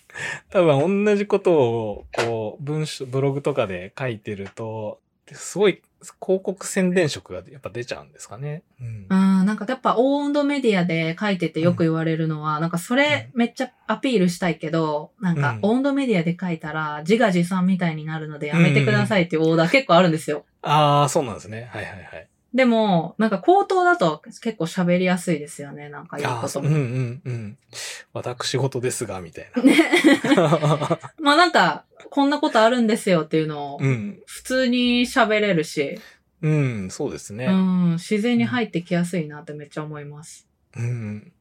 [0.51, 5.01] 多分同じことを、こう、文章、ブログとかで書いてると、
[5.33, 5.83] すごい
[6.21, 8.63] 広告宣伝色がやっぱ出ちゃうんですかね。
[8.81, 9.43] うんう。
[9.43, 20.45] ん、なんかやっぱオーンドメディアで書いててよく言われるのは、なんかそれめっちゃアピールしたいけど、なんかうんオーンドメディアで書いたら自画自賛みたいになるのでやめてくださいっていうオーダー結構あるんですよ。
[20.63, 21.69] ああ、そうなんですね。
[21.73, 22.29] はいはいはい。
[22.55, 26.77] でも、なんか口頭だと結構喋りやすいですよね、なんか言うことそう、うんも。
[26.77, 27.59] うんうん。
[28.13, 29.91] 私事ですが、みたいね。
[30.37, 30.99] な。
[31.19, 34.21] まあなんか、こんなことあるんですよっていうのをうん。
[34.27, 35.99] 普通に喋れるし、
[36.43, 37.47] うん、そうですね。
[37.47, 40.47] うん、自然に入ってきやすいなってめっちゃ思います。
[40.77, 41.33] うん。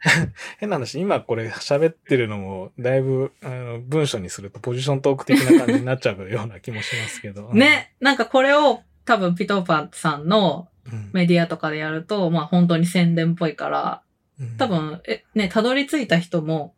[0.58, 7.50] 変な話、今これ喋ってるのも、だいぶ、あの、文章にするとポジショントーク的な感じになっちゃうような気もしますけど。
[7.54, 11.10] ね、なんかこれを多分ピトーパンさんのうん。
[11.12, 14.02] メディアとかでやると、まあ本当に宣伝っぽいから、
[14.40, 16.74] うん多、分、え、ね、たどり着いた人も、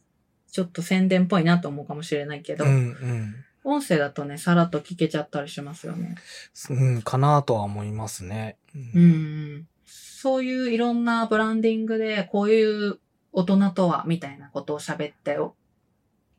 [0.51, 3.35] ちょっと宣伝っぽいなと思うかもしれないけど、うんうん。
[3.65, 6.15] 音声だとね、さらっと聞けちゃったりしますよね。
[6.71, 8.57] うん、かなとは思いますね。
[8.75, 9.69] うんうん。
[9.85, 12.99] そういういろんなブランディングで、こういう
[13.39, 15.39] 大人とは、みたいなことを喋って、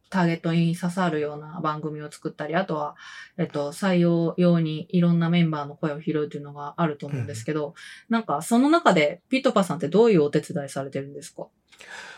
[0.10, 2.96] ターゲットに刺さるような番組を作ったり、あとは、
[3.38, 7.76] えっと、採用用にいろんなメンバーの声を拾うっていうのがあると思うんですけど、
[8.10, 11.48] なんか、その中で、ピトパさんってどういうお手伝いされてるんですか？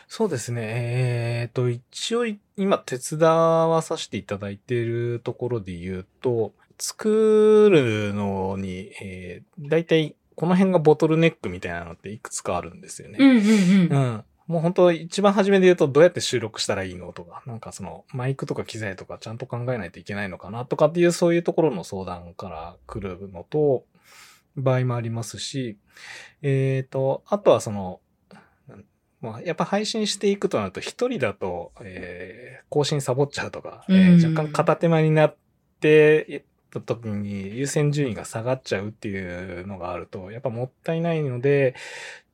[0.08, 0.62] そうですね。
[0.65, 2.26] えっと、一応、
[2.58, 13.17] 今、手伝わさせていただいているところで言うと、作るのに、えー、大体、この辺がボトルネックみたいなのっていくつかあるんですよね。
[13.20, 13.44] うんうん
[13.91, 14.24] うん。
[14.47, 14.54] うん。
[14.54, 23.86] もう本当一番初めで言うとどうやって収録したらいいのとか、なんかそのマイクとか機材とかちゃんと考えないといけないのかなとかっていうそういうところの相談から来るのと、
[24.56, 25.77] 場合もありますし、
[26.41, 28.01] えっ、と、あとはその、
[28.69, 28.86] うん
[29.21, 35.36] まあ、やっぱ配信していくとなると一人だと、えー更新サボっちゃうとか、えーうん若干片手間になっ
[35.82, 41.75] て、た時に優先順位が下がっちゃうっていうのがあると、やっぱもったいないので、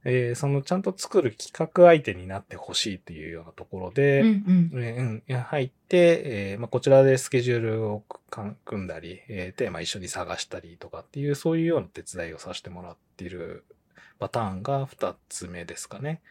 [0.09, 4.83] えーそのちゃんと作る企画相手になってほしいっていうようなところで、うんうん。
[4.83, 8.03] えーうん入って、えーまあ、こちらでスケジュールを
[8.65, 13.65] 組んだり、えーテーマ一緒に探したりとかっていう、そういうような手伝いをさせてもらっている
[14.19, 16.21] パターンが二つ目ですかね。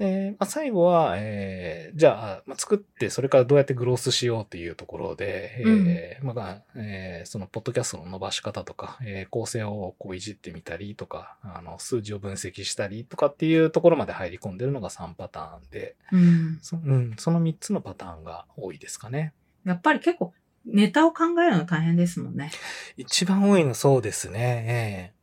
[0.00, 16.58] うんうんで、まあ、最後は、えーじゃあ、まあ、作って、それからどうやってグロースしようっていうところで、えーまあ、えーその、ポッドキャストの伸ばし方とか、えー構成をこういじってみたりとか、あの、数字を分析したりとかっていうところまで入り込んでるのが3パターンで、うん。
[16.62, 19.32] そ,、うん、その3つのパターンが多いですかね。
[19.64, 20.32] やっぱり結構、
[20.64, 22.52] ネタを考えるの大変ですもんね。
[22.96, 25.14] 一番多いのそうですね。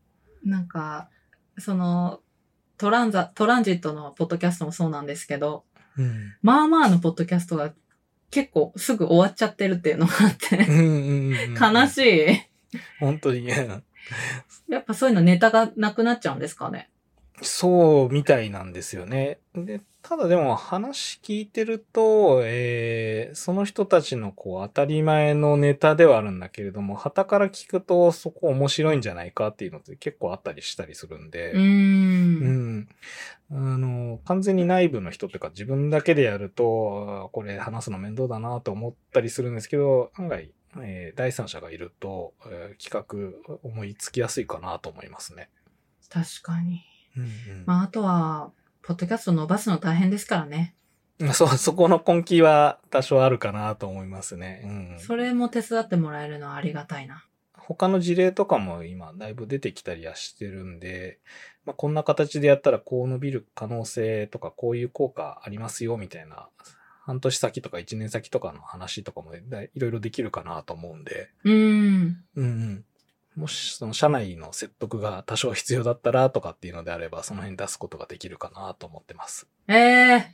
[0.44, 1.10] なんか、
[1.60, 2.20] その、
[2.78, 5.64] トランザ、トランジットのポッドキャストもそうなんですけど、
[5.98, 6.36] えーうん。
[6.42, 7.74] まあまあのポッドキャストが
[8.32, 10.58] 結構すぐ終わっちゃってるっていうのがあって、
[11.60, 12.80] 悲しい。
[13.00, 13.84] 本当に、うん
[14.68, 16.92] やっぱそういうのネタがなくなっちゃうんですかね？
[17.42, 19.40] そうみたいなんですよね。
[19.56, 31.60] で、ただでも話聞いてると、えーその人たちのこう当たり前のネタではあるんだけれども、旗から聞くとそこ面白いんじゃないかっていうのって結構あったりしたりするんで、うー。
[31.60, 32.88] うんん。
[33.52, 40.52] あの、完全に内部の人っていうか自分だけでやると、これ話すの面倒だなと思ったりするんですけど、案外、
[40.84, 45.50] えー第三者がいると、えー企画思いつきやすいかなと思いますね。
[46.10, 46.84] 確かに。
[47.18, 47.30] うんうん
[47.66, 48.52] まああとは、
[48.86, 50.76] ポッドキャスト伸ばすの大変ですからね。
[51.34, 54.62] そう、そこの根気は多少あるかなと思いますね。
[54.64, 55.00] うん。
[55.00, 57.26] それも手伝ってもらえるのはありがたいな。
[57.58, 61.20] 他の事例とかも今だいぶ出てきたりはしてるんで、
[61.66, 66.48] まあ、こんな形でやったらこう伸びる可能性とかこういう効果ありますよみたいな、
[67.06, 69.42] 半年先とか1年先とかの話とかもい
[69.76, 72.24] ろいろできるかなと思うんで、うん。
[72.36, 72.86] うんうん。
[73.36, 79.48] もしその社内の説得が多少必要だったらとかっていうのであれば、その辺出すことができるかなと思ってます。
[79.68, 80.32] ええ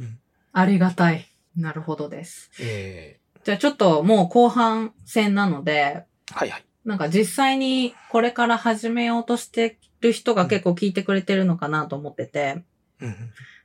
[0.00, 0.18] うん
[0.52, 1.26] ありがたい。
[1.56, 2.50] なるほどです。
[2.60, 6.64] えじゃあちょっともう後半戦なので、ー、はいはい。
[6.84, 12.64] なんか実際にこれから始めようとしてる人が結構聞いてくれてるのかなと思ってて、
[13.00, 13.16] うんうん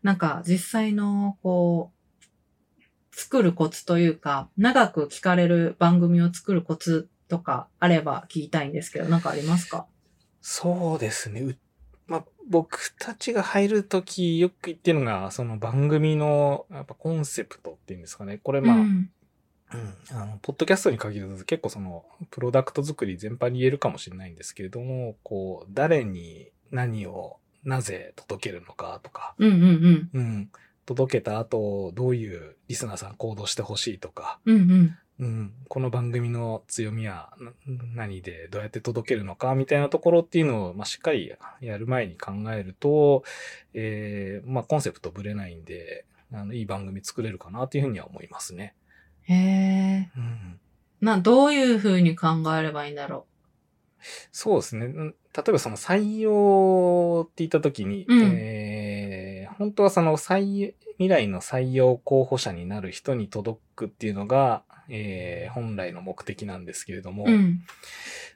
[0.05, 1.95] なんか実際のこう、
[3.11, 9.87] 作るコツというか、長く聞かれる番組を作るコツとかあれば聞きたいんですけど、なんかありますか？
[10.41, 11.41] そうですね。
[11.41, 11.57] う
[12.07, 18.39] まあ、僕たちが入るときよく言ってるのが、その番組のやっぱコンセプトっていうんですかね。
[18.43, 19.09] これまあ、うん。
[19.73, 30.09] うん、あの、ポッドキャストに限らず結構その、プロダクト作り全般に言えるかもしれないんですけれども、こう、誰に何をなぜ届けるのかとか、うんうんうん。
[30.13, 30.51] うん、
[30.85, 34.97] 届けた後、どういうリスナーさん行動してほしいとか、うんうん。
[35.17, 37.51] うん、この番組の強みはな
[37.95, 43.23] 何でどうやって届けるのかみたいなところっていうのを、まあ、しっかりやる前に考えると、
[43.73, 48.75] えーまあ、コンセプトぶれないんで、あのいい番組作れるかなというふうには思いますね。
[49.23, 50.11] へえ。
[50.17, 50.59] うん
[51.01, 53.27] な、どういう風に考えればいいんだろ
[54.31, 55.13] そうですね。
[55.37, 67.31] うん例えばその採用って言ったときに、うんえー本当はその採未来の採用候補者になる人に届くっていうのが、えー本来の目的なんですけれども、う。
[67.31, 67.61] うん。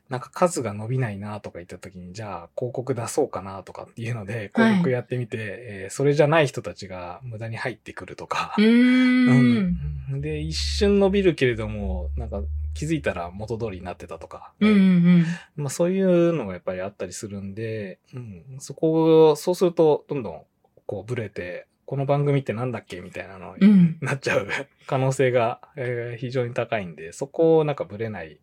[0.09, 8.55] なんか数が伸びないなとか言ったときに、じゃあ広告出そうかなとかっていうので、はい広告やってみて、えーそれじゃない人たちが無駄に入ってくるとか。
[8.57, 12.41] うんで、一瞬伸びるけれども、なんか
[12.73, 14.73] 気づいたら元通りになってたとか、うんう
[15.19, 20.43] んまあそういうのがやっぱりあったりするんで、うん、そこを、そうするとどんどん
[20.85, 23.69] こうブレて、この番組ってなんだっけみたいなのうん。
[23.69, 23.97] うにん。
[24.01, 24.47] なっちゃう
[24.85, 28.39] 可能性が、えー非常に高いんで、そこをなんかブレない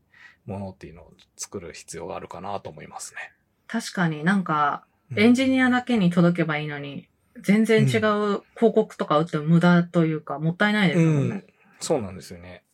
[0.47, 3.33] ものっていうのを作る必要があるかなと思いますね。
[3.69, 7.09] 確かになんか、うんエンジニアだけに届けばいいのに、
[7.41, 11.45] 全然違う広告とか打っても無駄というか、もったいないですもんね。
[11.79, 12.65] そうなんですよね。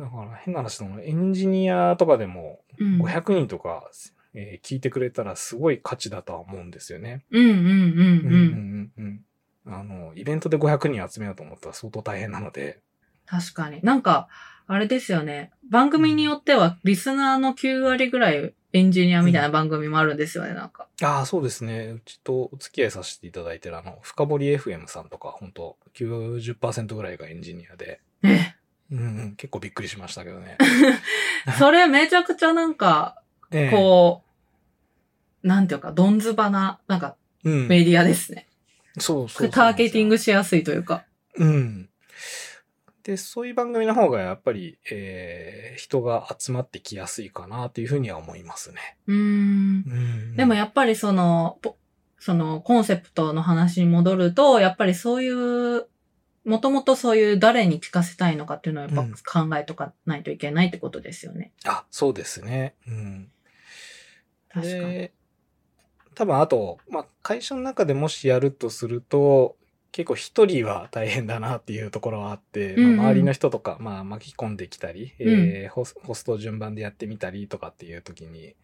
[0.00, 3.02] だから変な話、そのエンジニアとかでもうん。
[3.02, 3.88] 500人とか、
[4.32, 7.24] えー聞いてくれたらすごい価値だとは思うんですよね。
[7.30, 8.92] うんうんうんうんうん。
[8.96, 9.24] うんうん
[9.66, 12.80] あの、イベントで500人集めようと思ったら相当大変なので。
[13.26, 13.80] 確かに。
[13.82, 14.28] なんか、
[14.66, 15.50] あれですよね。
[15.68, 20.88] 番組によっては、リスナーの9割ぐらいエンジニアみたいな番組もあるんですよね、なんか。
[21.02, 21.92] ああ、そうですね。
[21.96, 28.00] うちとお付き合いさせていただいてるあの、深堀 FM さんとか、本当90%ぐらいがエンジニアで。
[28.22, 28.49] え、
[28.90, 30.58] うんうん、結構びっくりしましたけどね。
[31.58, 33.22] それめちゃくちゃなんか、
[33.52, 34.22] ええこ
[35.44, 38.48] う、なんていうか、どんずばな、なんか、うん、メディアですね。
[38.98, 41.04] そうそうそうターゲティングしやすいというか。
[41.36, 41.88] うん。
[43.02, 48.96] で、そういう番組の方がやっぱり、えー人が集まってきやすいかなというふうには思いますね。
[49.06, 49.18] うーん。
[49.18, 49.22] う
[50.34, 51.76] んでもやっぱりその、ぽ
[52.18, 55.86] そのコンセプトの話に戻ると、やっぱりそういう、
[56.44, 61.52] もともとそういう誰に聞かせたいのかっていうのはやっぱ考えとかないといけないってことですよね。
[61.64, 62.74] あ、そうですね。
[62.86, 63.30] うん。
[64.48, 64.94] 確かに。
[64.94, 65.12] で、
[66.14, 69.56] 多分あと、まあ、会社の中でもしやるとすると、
[69.92, 78.54] 結構一人は大変だなっていうところはあって、うんうんまあ、周りの人とか、まあ、巻き込んできたり、えーホストを順番でやってみたりとかっていう時に、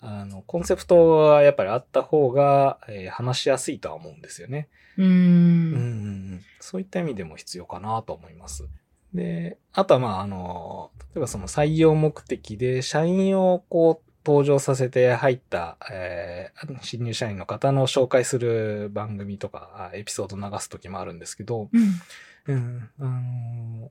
[0.00, 4.68] あの、コンセプトはやっぱりあった方が、えー話しやすいとは思うんですよね。
[4.96, 5.06] うん。
[5.06, 8.66] うんそういった意味でも必要かなと思います。
[9.12, 22.00] で、あとはまあ、あの、例えばその採用目的で社員をこう登場させて入った、えー新入社員の方の紹介する番組とか、あエピソード流すときもあるんですけど、うん。
[22.46, 23.90] うん、あの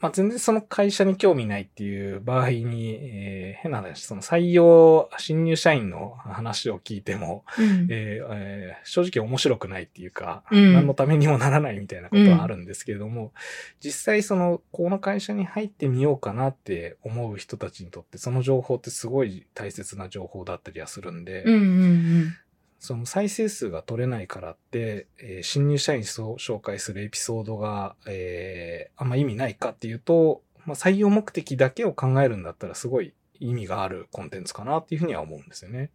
[0.00, 7.88] まあ、全然その会社に興味ないっていう場合に、えー変な話、その採用、新入社員の話を聞いても、うん。
[7.90, 13.32] えーえー正直面白くないっていうか、うん何のためにもならないみたいなことはあるんですけれども、
[13.80, 22.36] 実際その、この会社に入ってみようかなって思う人たちにとって、その情報ってすごい大切な情報だったりはするんで、うんうん
[22.78, 26.02] その再生数が取れないからって、えー新入社員を
[26.38, 35.90] 紹介するエピソードが、えーあんま意味ないかっていうと、まあ、採用目的だけを考えるんだったらすごい意味があるコンテンツかなっていうふうには思うんですよね。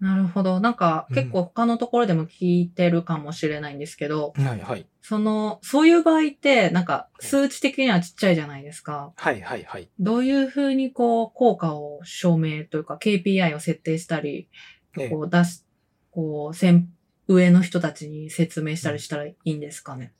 [0.00, 0.60] なるほど。
[0.60, 4.86] なんかうん結構他のところでも聞いてるかもしれないんですけど、はいはい。
[5.00, 9.12] その、そういう場合って、なんか数値的にはちっちゃいじゃないですか。
[9.16, 9.88] はいはいはい。
[9.98, 14.48] どういうふうにこう、効果を証明というか KPI を設定したり、
[14.98, 15.63] ええこう出し、
[16.14, 16.88] こう、先、
[17.26, 20.12] 上の人たちに説明したりしたらいいんですかね？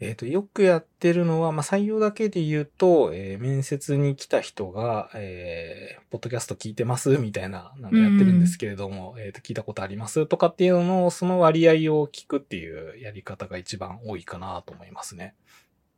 [0.00, 15.34] えっ、と、よくやってるのは、まあ、採用だけで言うと、えー面接に来た人が、えーポッドキャスト聞いてますみたいな、なんかやってるんですけれども、えっ、と、聞いたことありますとかっていうのを、その割合を聞くっていうやり方が一番多いかなと思いますね。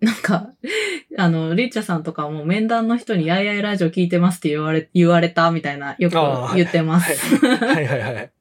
[0.01, 0.51] なんか、
[1.17, 6.17] あの、リッチャさんとかも面談の人にやいやいラジオ聞いてますって言われ、言われたみたいな、よく
[6.55, 7.47] 言ってます。
[7.47, 8.33] はいはいはい。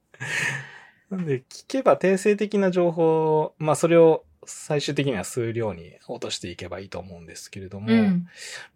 [1.16, 8.26] なんで、聞けば定性的な情報、まあ、それを最終的には数量に落としていけばいいと思うんですけれども、うん。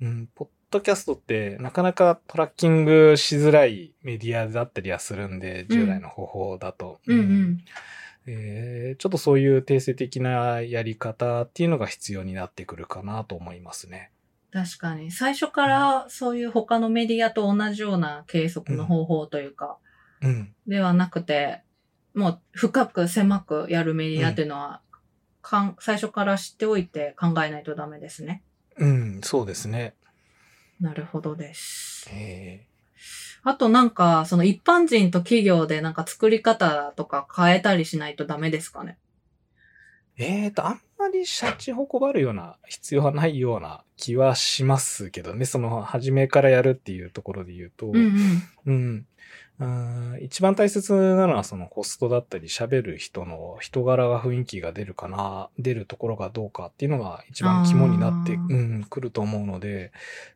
[0.00, 7.00] うん、ポッドキャストってなかなかトラッキングしづらいメディアだったりはするんで、従来の方法だと。
[7.06, 7.58] うんうん。
[8.26, 14.10] えーちょっとそういう定性的なやり方っていうのが必要になってくるかなと思いますね。
[14.50, 15.10] 確かに。
[15.10, 19.78] 最初からそういう他のメディアと同じような計測の方法というか、
[20.20, 20.54] うん。
[20.66, 21.62] ではなくて、
[22.18, 24.82] もう深く狭くやるメディアっていうのは、
[25.40, 28.42] かん最初から知っておいて考えないとダメですね。
[28.76, 29.94] うん、そうですね。
[30.80, 32.10] なるほどです。
[32.12, 32.66] え
[33.44, 38.98] あとなんか、その一般人と企業でなんか作り方とか変えたりしないとダメですかね？
[40.18, 45.44] ーえーと、あんまりシャチホコばるような必要はないような気はしますけどね。
[45.44, 47.86] その、初めからやるっていうところで言うと。
[47.86, 48.42] うんうん。
[48.66, 49.06] うん。
[50.20, 59.92] 一番大切なのはそのホストだったり喋る人の人柄が雰囲気が出るかな、出るところがどうかっていうのが一番肝になって、うん、くると思うので、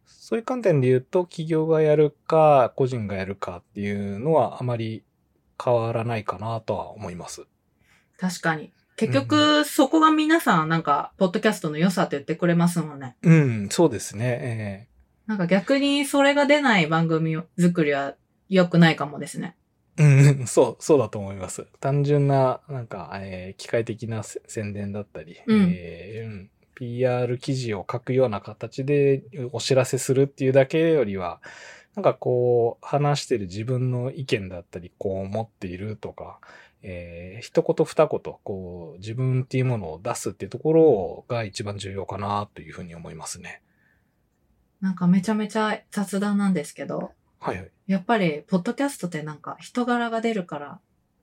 [0.07, 5.05] そういう観点で言うと企業がやるか個人がやるかっていうのはあまり
[5.63, 7.47] 変わらないかなとは思います。
[8.19, 8.73] 確かに。
[8.97, 13.17] 結局、そこが皆さんなんか、ポッドキャストの良さって言ってくれますもんね。
[13.23, 14.89] うん、そうですね。
[15.27, 18.15] なんか逆にそれが出ない番組作りは
[18.53, 19.57] 良くないかもですね。
[19.97, 21.67] えーうん、そう、そうだと思います。
[21.81, 29.23] 単純な、なんか、えー機械的なせ宣伝だったり、うんえーうん PR 記事を書くような形で
[29.53, 31.41] お知らせするっていうだけよりは、
[31.95, 36.41] なんかこう、話してる自分の意見だったり、こう思っているとか、
[36.83, 43.63] えー一言二言、こう、自分っていうものを出すっていうところが一番重要かなというふうに思いますね。
[44.81, 47.13] なんかめちゃめちゃ雑談なんですけど、
[47.43, 47.71] はいはい。
[47.87, 50.81] やっぱり、ポッドキャストってなんか人柄が出るから、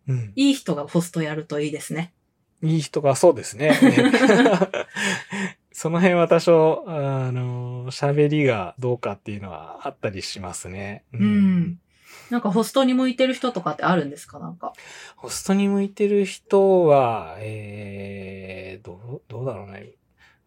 [0.08, 0.34] うん。
[0.36, 2.14] いい人がホストやるといいですね。
[2.62, 3.74] いい人がそうですね。
[5.72, 11.06] その辺は多少、あの、喋りがどうかっていうのはあったりしますね。
[11.14, 11.80] ううん。
[12.30, 14.40] なんかホストに向いてる人とかってあるんですか？
[14.40, 14.74] なんか。
[15.16, 19.92] ホストに向いてる人は、えー、どう、どうだろうね。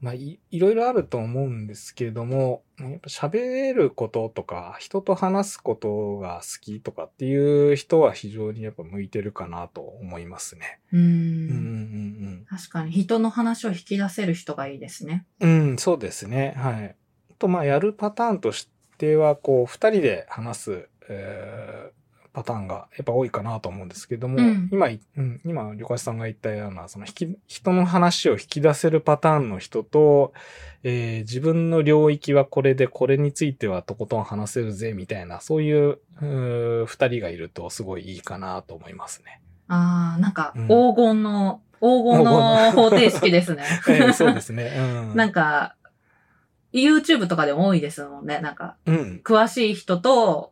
[0.02, 10.80] まあい、いろいろあると思うんですけれども、やっぱ喋ることとか、人と話すことが好きとかっていう人は非常にやっぱ向いてるかなと思いますね。
[10.92, 15.24] うーんうんうん確かに人の話を引き出せる人がいいですね。
[15.38, 15.70] うんうん。
[15.70, 16.54] うん、そうですね。
[16.56, 16.96] はい。
[17.30, 22.01] あと、まあ、やるパターンとしては、こう、二人で話す、えー
[22.32, 30.32] パターンがやっぱ多いかなと思うんですけども、うん今い、うん、今、旅館さんが言ったような、その引き、人の話を引き出せるパターンの人と、
[30.82, 39.40] えー自分の領域はこれで、これについてはとことん話せるぜ、みたいな、そういう、うー二人がいるとすごいいいかなと思いますね。
[39.68, 43.64] ああ、なんかうん黄金の、黄金の方程式ですね。
[43.88, 44.72] えーそうですね。
[44.76, 44.80] う
[45.12, 45.16] ん。
[45.16, 45.76] なんか、
[46.72, 48.40] YouTube とかでも多いですもんね。
[48.40, 49.20] なんか、うん。
[49.22, 50.51] 詳しい人と、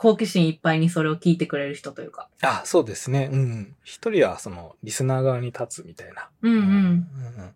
[0.00, 2.30] 好奇心いっぱいにそれを聞いてくれる人というか。
[2.40, 3.28] あ、そうですね。
[3.30, 3.76] うん。
[3.84, 6.30] 一人はその、リスナー側に立つみたいな。
[6.40, 6.60] うんうん。
[6.62, 6.70] うんう
[7.42, 7.54] ん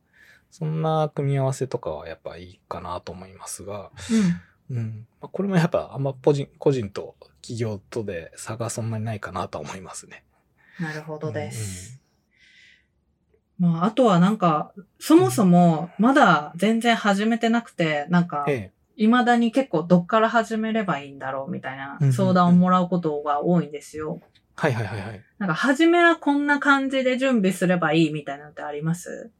[0.50, 3.90] そんな組み合わせとかはやっぱいいかなと思いますが、
[4.70, 4.76] うん。
[4.76, 5.06] うん。
[5.20, 10.22] まあこれもやっぱあんま個人、個人と企業とで差がそんなにないかなと思いますね。
[10.78, 12.00] なるほどです。
[13.58, 18.46] まあ、あとはなんか、そもそも、まだ全然始めてなくて、なんか
[18.96, 24.20] 未だに結構どっから始めればいいんだろうみたいな相談をもらうことが多いんですよ。
[24.22, 24.26] え。
[24.56, 25.24] はいはいはいはい。
[25.38, 29.32] なんか、初めはこんな感じで準備すればいいみたいなのってあります？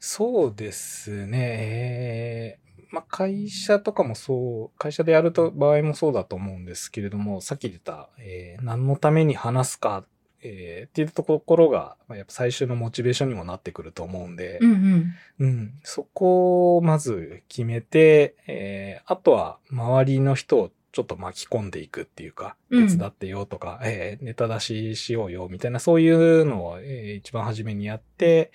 [0.00, 1.38] そうですね。
[1.40, 10.06] えーまあ、会社とかもそう、会社でやると場合もそうだと思うんですけれども、さっき言った、えー何のために話すか、
[10.42, 15.14] えーっていうところが、まあやっぱ最終のモチベーションにもなってくると思うんで、うんうん。
[15.40, 28.50] うん、そこをまず決めて、えーあとは周りの人をちょっと巻き込んでいくっていうか、うん手伝ってよとか、えーネタ出ししようよみたいな、そういうのを、えー一番初めにやって、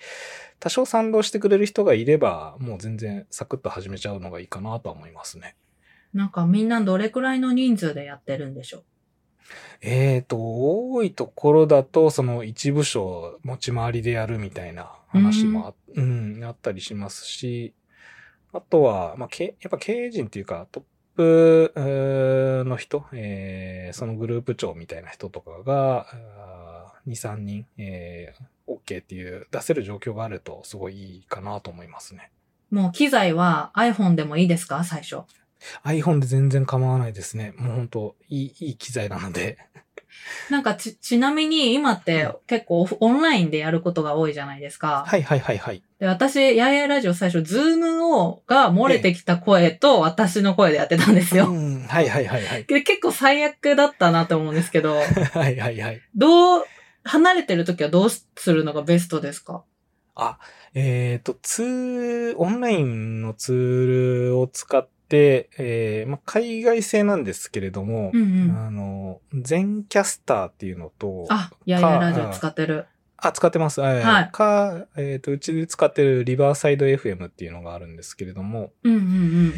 [0.58, 5.56] 多少賛同してくれる人がいれば、もう全然サクッと始めちゃうのがいいかなとは思いますね。
[6.14, 8.84] なんかみんなどれくらいの人数でやってるんでしょ
[9.80, 17.74] えーと、多いところだと、その一部署持ち回りでやるみたいな話もあ,、うん、あったりしますし、
[18.52, 20.82] あとは、まあ、けやっぱ経営陣っていうか、トッ
[21.16, 26.06] プの人、えーそのグループ長みたいな人とかが、
[26.38, 32.30] あー2、3人、えー OK っていう出せる状況があるとすごいいいかなと思いますね。
[32.70, 34.82] うもう機材は iPhone でもいいですか？
[34.84, 35.22] 最初。
[35.84, 37.54] iPhone で全然構わないですね。
[37.58, 39.58] もう本当いい、いい機材なので。
[40.50, 45.04] なんかち、ちなみに今って結構オンラインでやることが多いじゃないですか。
[45.06, 45.82] はいはいはいはい。
[45.98, 51.48] で、私、やいやいラジオ最初、ズームを、が漏れてきた声と私の声でやってたんですよ。
[51.50, 52.64] うん、はいはいはいはい。
[52.64, 54.96] で結構最悪だったなと思うんですけど、
[55.32, 56.00] はいはいはい。
[56.14, 56.64] どう、
[57.04, 59.64] 離れてる時はどうするのがベストですか？
[60.14, 60.38] あ、
[60.74, 68.56] えっ、と、ツール、オンラインのツールを使って、えーまあ、海外製なんですけれども、うんうん。
[68.56, 72.86] あの、全キャスターっていうのと、あ、やいやいラジオ使ってる。
[73.18, 73.82] あ、使ってます。
[73.82, 79.52] はいはいか、えっ、と、うちで使ってるリバーサイド FM っていうのがあるんですけれども、うんうん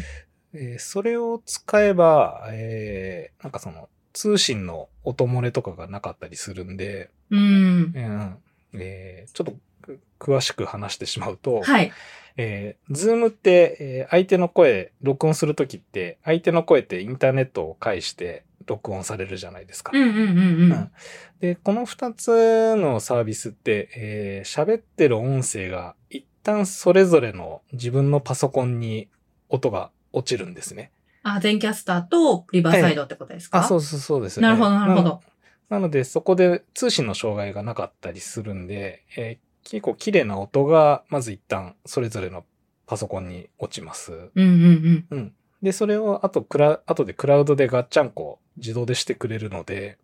[0.53, 7.39] えーそれを使えば、えーなんかその、通信の音漏れとかがなかったりするんで、うん。
[7.39, 7.93] うん。
[7.93, 8.37] うん
[8.73, 11.91] えーちょっとく詳しく話してしまうと、はい。
[12.37, 19.91] えー、ズームって、えー相手の声、録音するときって、相手の声ってインターネットを介して録音されるじゃないですか。
[19.93, 20.25] うんうんうんうう
[20.67, 20.91] んん。
[21.39, 29.09] で、この二つのサービスって、えー喋ってる音声が一旦それぞれの自分のパソコンに
[29.49, 30.91] 音が落ちるんですね。
[31.23, 35.21] あ、 Zencastr とリバーサイドってことですか、あ、そうそうそうです、なるほどなるほど。
[35.69, 42.45] なので、そこで通信の障害がなかったりするんで、えー結構綺麗な音が、まず一旦それぞれの
[42.85, 44.13] パソコンに落ちます。
[44.13, 45.33] うんうんうん。
[45.61, 49.97] で、それを、あと、クラ、後でクラウドでガッチャンコ自動でしてくれるので、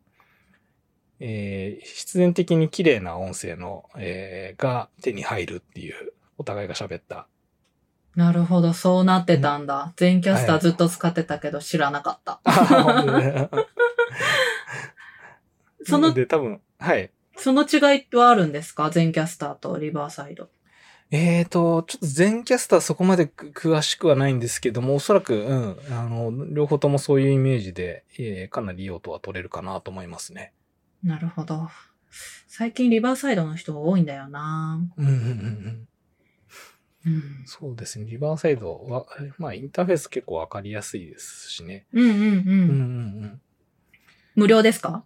[1.19, 7.27] えー必然的に綺麗な音声の、えーが手に入るっていう、お互いが喋った。
[8.15, 8.23] うん。
[8.23, 9.93] なるほど、そうなってたんだ。
[9.95, 12.41] 全キャスターずっと使ってたけど知らなかった。
[15.85, 17.11] その、で、多分、はい。
[17.41, 18.89] その違いはあるんですか？
[18.89, 20.49] 全キャスターとリバーサイド。
[21.13, 30.53] えーと、ちょっと全キャスターそこまでく詳しくはないんですけども、おそらく、うん、あの、両方ともそういうイメージで、えーかなりいい音は取れるかなと思いますね。
[31.03, 31.69] なるほど。
[32.47, 35.87] 最近リバーサイドの人が多いんだよなうんうんうんうん。
[37.07, 37.23] うん。
[37.45, 38.05] そうですね。
[38.05, 39.05] リバーサイドは、
[39.37, 41.87] まあ、インターフェース結構わかりやすいですしね。
[41.91, 42.19] うんうんうん。
[42.19, 43.41] うんうんうん。
[44.35, 45.03] 無料ですか？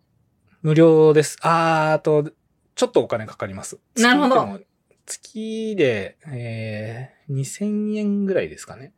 [0.66, 1.38] 無料です。
[1.44, 2.32] あーあと、
[2.74, 3.78] ちょっとお金かかります。
[3.98, 4.60] なるほど月でも。
[5.06, 8.92] 月で、えー、2000円ぐらいですかね。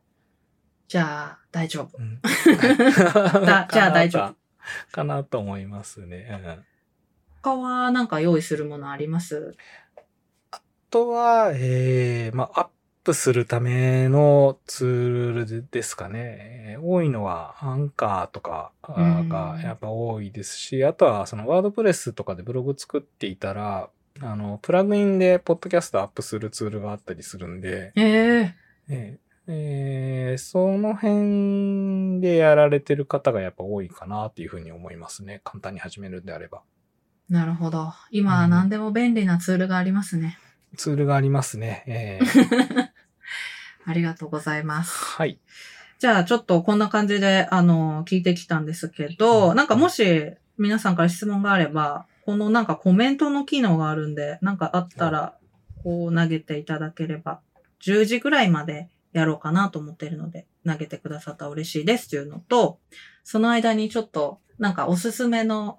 [0.88, 1.98] じゃあ、大丈夫。
[1.98, 2.20] うん、
[3.44, 4.92] だじゃあ大丈夫。
[4.92, 6.40] かなと思いますね。
[6.42, 6.64] うん
[7.42, 9.54] 他はなんか用意するものあります？
[10.50, 12.68] あとは、えー、まあ、アッ
[13.08, 16.18] プするためのツールですかね。
[16.72, 23.90] えー多いのは、アンカーとかがうんやっぱ多いですし、あとは、そのワードプレスとかでブログ作っていたら、
[24.20, 28.54] あの、プラグインでポッドキャストアップするツールがあったりするんで、ええ
[28.88, 35.40] えーえーその辺でやられてる方がやっぱ多いかなっていうふうに思いますね。
[35.42, 36.62] 簡単に始めるんであれば。
[37.30, 37.92] なるほど。
[38.10, 40.38] 今、うん何でも便利なツールがありますね。
[40.76, 41.82] ツールがありますね。
[41.86, 42.87] えー
[43.88, 44.92] ありがとうございます。
[45.16, 45.38] はい。
[45.98, 55.34] じゃあ、ちょっとこんな感じで、あの、聞いてきたんですけど、うんなんかもし皆さんから質問があれば、このなんかコメントの機能があるんで、なんかあったら、
[55.82, 57.40] こう投げていただければ、
[57.82, 62.78] 10時ぐらいまでやろうかなと思っているので、投げてくださったら嬉しいですというのと、
[63.24, 65.78] その間にちょっと、なんかおすすめの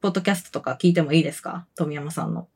[0.00, 1.66] ポッドキャストとか聞いてもいいですか？
[1.76, 2.48] 富山さんの。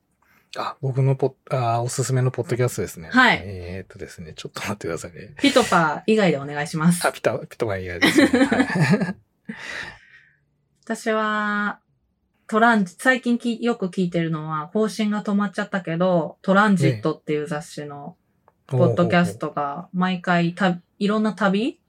[0.55, 3.09] あ、僕のポッ、あーおすすめのポッドキャストですね。
[3.11, 5.35] はいえーっとですね、ちょっと待ってくださいね。
[5.39, 7.11] ピトパー以外でお願いしますあ、。
[7.11, 8.27] ピタ、ピトが嫌ですね。
[8.27, 9.15] は い
[10.83, 11.79] 私は、
[12.47, 18.15] トランジ、最近きよく聞いてるのは、更新が止まっちゃったけど、トランジットっていう雑誌の
[18.67, 21.81] ポッドキャストが、毎回た、いろんな旅、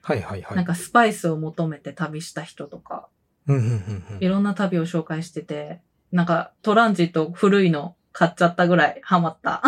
[0.00, 0.56] はいはいはい。
[0.56, 3.08] なんかスパイスを求めて旅した人とか、
[3.46, 5.80] うんうんうんうんいろんな旅を紹介してて、
[6.12, 9.62] なんかトランジット古いの買っちゃったぐらいハマった。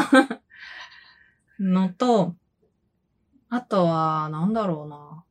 [1.61, 2.35] のと、
[3.51, 5.25] あとは、なんだろうな。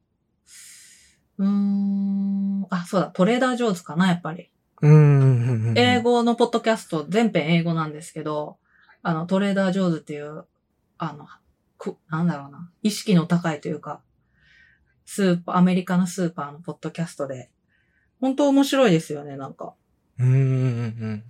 [1.40, 2.68] うーん。
[2.70, 4.52] あ、そうだ、トレーダー上手かな、やっぱり。
[4.84, 5.74] うん。
[5.76, 8.60] 英語のポッドキャスト、全編英語なんですけど、
[9.02, 10.46] あの、トレーダー上手っていう、
[11.00, 11.26] あの、
[11.80, 14.04] く、なんだろうな、意識の高いというか、
[15.06, 17.50] スーパー、アメリカのスーパーのポッドキャストで、
[18.22, 19.74] 本当面白いですよね、なんか。
[20.20, 20.46] うんうんうんう
[21.16, 21.24] ん。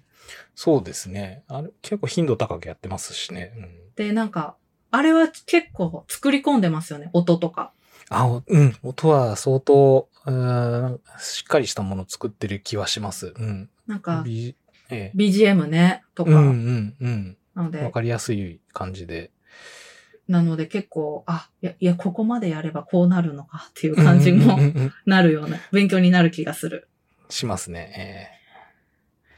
[0.56, 1.44] そうですね。
[1.48, 3.54] あれ、結構頻度高くやってますしね。
[3.58, 4.58] うん、で、なんか、
[4.92, 7.74] あれは結構作り込んでますよね、音とか。
[8.10, 8.76] あ、おうん。
[8.84, 13.34] 音は相当、うーんしっかりしたものを作ってる気はします。
[13.38, 13.70] うん。
[13.86, 14.56] なんか、び
[14.90, 16.32] ええ BGM ね、とか。
[16.32, 17.38] うんうんうん。
[17.54, 19.32] なのでわ、かりやすい感じで。
[20.28, 24.58] なので結構、あ、いや、いや、ここまでやればこうなるのかっていう感じも
[25.06, 26.88] なるような、勉強になる気がする。
[27.30, 28.30] しますね。
[28.34, 28.37] え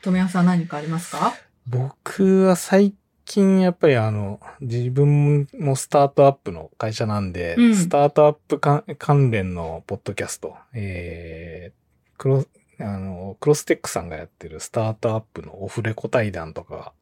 [0.01, 1.33] 富山さん何かありますか？
[1.35, 2.95] え僕は最
[3.25, 7.75] 近やっぱりあの、自分もスタートアップの会社なんで、うん。
[7.75, 12.45] スタートアップか関連のポッドキャスト、えー、クロ、
[12.79, 16.93] あの、クロステックさんがやってるスタートアップのオフレコ対談とか、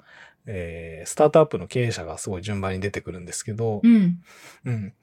[0.48, 4.20] えー、スタートアップの経営者がすごい順番に出てくるんですけど、うん。
[4.66, 4.94] うん。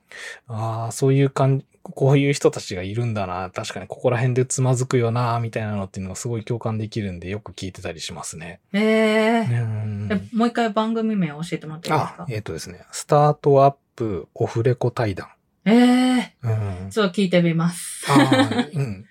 [0.48, 3.50] ああ、そういう感じ、こういう人たちがいるんだな。
[3.50, 8.60] 確かにここら辺でつまずくよな、みたいなのっていうのがすごい共感できるんで、よく聞いてたりしますね。
[8.72, 15.28] ええうんえもう一回番組名を教えてもらっていいですか、あえっ、とですね、スタートアップオフレコ対談。
[15.66, 16.90] ええうん。
[16.90, 18.04] ちょっと聞いてみます。
[18.08, 19.04] あーうん。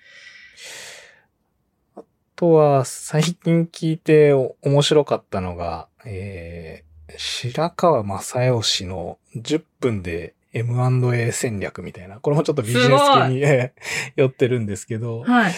[1.96, 2.04] あ
[2.36, 12.20] とは、最近聞いてお面白かったのが、えー、白川正義氏の10分で M&A 戦略みたいな。
[12.20, 13.82] これもちょっとビジネス系にえー
[14.16, 15.54] 寄ってるんですけど、はい。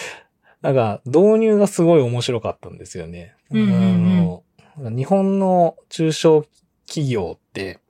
[0.62, 3.34] なんか導入がすごい面白かったんですよね。
[3.50, 4.42] うん
[4.80, 6.44] うん日本の中小
[6.86, 7.80] 企業って、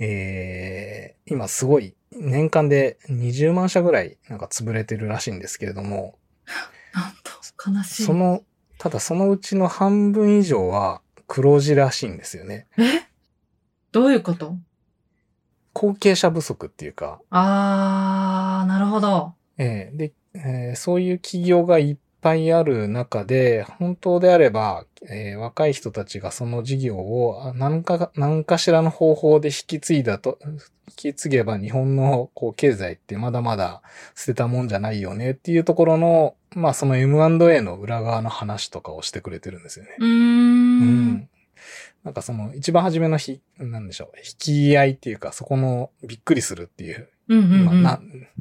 [0.00, 6.18] えー、今すごい年間で20万社ぐらいなんか潰れてるらしいんですけれども、
[6.92, 7.30] なんと、
[7.70, 8.02] 悲しい。
[8.02, 8.42] その、
[8.78, 11.00] ただそのうちの半分以上は
[11.32, 12.66] 黒字らしいんですよね。
[12.76, 12.82] え？
[13.92, 14.56] どういうこと？
[15.72, 19.34] 後継者不足っていうか、あー、なるほど。
[19.56, 30.58] えーで、えーそういう企業がいっぱいある中で、本当であれば、えー若い人たちがその事業をあ何か、何かしらの方法で引き継いだと、引
[30.96, 33.82] き継げば日本のこう経済ってまだまだ
[34.16, 39.90] 捨てたもんじゃないよねっていうところの、まあその M&A の裏側の話とかをしてくれてるんですよね。
[40.00, 40.06] うー
[40.48, 40.49] ん。
[42.04, 47.82] なんかその一番初めのひ、なんでしょう、引き合いっていうか、そこのびっくりするっていう、うんうん今、うん。
[47.82, 48.00] な、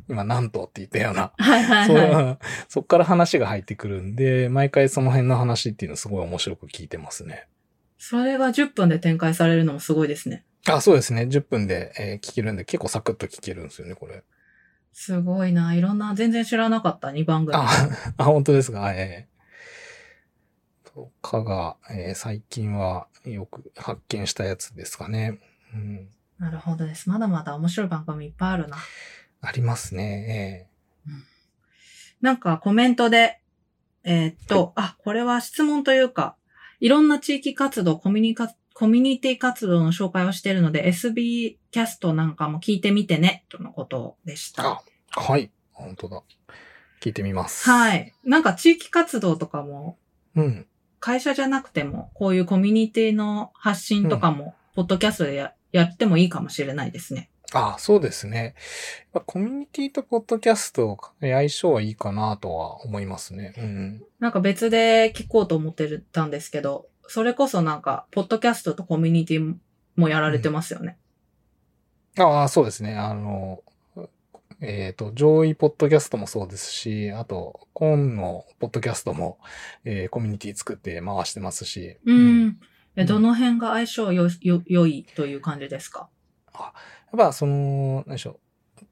[0.10, 2.46] 今なんとって言ったような、はいはいはい。
[2.70, 7.48] そっから話が入ってくるんで、毎回その辺の話っていうのすごい面白く聞いてますね。
[7.98, 10.46] それが10分で展開されるのもすごいですね。
[10.68, 11.24] あ、そうですね。
[11.24, 14.24] 10分で、えー聞けるんで、結構サクッと聞けるんですよね、これ。
[14.94, 15.76] すごいな。
[15.76, 17.56] いろんな、全然知らなかった、2番組。
[17.58, 17.68] あ、
[18.18, 18.92] あ本当ですか？
[18.94, 19.28] え
[21.22, 25.40] かが、えー最近はよく発見したやつですかね。
[25.74, 27.10] うん、なるほどです。
[27.10, 28.78] まだまだ面白い番組いっぱいあるな。
[29.42, 30.70] ありますね。
[32.22, 33.42] なんかコメントで、
[34.04, 36.36] えーっと、あ、これは質問というか、
[36.80, 44.64] いろんな地域活動、コミュニカ、コミュニティ活動の紹介をしているので、SB キャストなんかも聞いてみてね、とのことでした。
[44.68, 44.82] あ
[45.12, 45.52] はい。
[45.72, 46.24] 本当だ。
[47.02, 47.70] 聞いてみます。
[47.70, 48.14] はい。
[48.24, 49.98] なんか地域活動とかも、
[50.36, 50.68] うん。
[51.00, 57.30] 会社じゃなくても、こういうコミュニティの発信とかも、ポッドキャストでややってもいいかもしれないですね。
[57.54, 58.54] あ、そうですね。
[59.26, 63.54] コミュニティとポッドキャスト、相性はいいかなとは思いますね。
[63.58, 64.04] うん。
[64.20, 69.56] なんか別で聞こうと思ってたんですけど、それこそなんか、ポッドキャストとコミュニティ
[69.96, 70.98] もやられてますよね。
[72.20, 72.96] ああ、そうですね。
[72.96, 73.64] あの、
[74.62, 79.40] えっ、と、上位ポッドキャストもそうですし、あと、コーンのポッドキャストも、
[79.86, 81.98] えーコミュニティ作って回してますし。
[82.06, 82.60] うん。
[82.96, 86.10] え、うんどの辺が相性よ、よ、良いという感じですか？
[86.54, 88.40] やっぱその、何でしょう。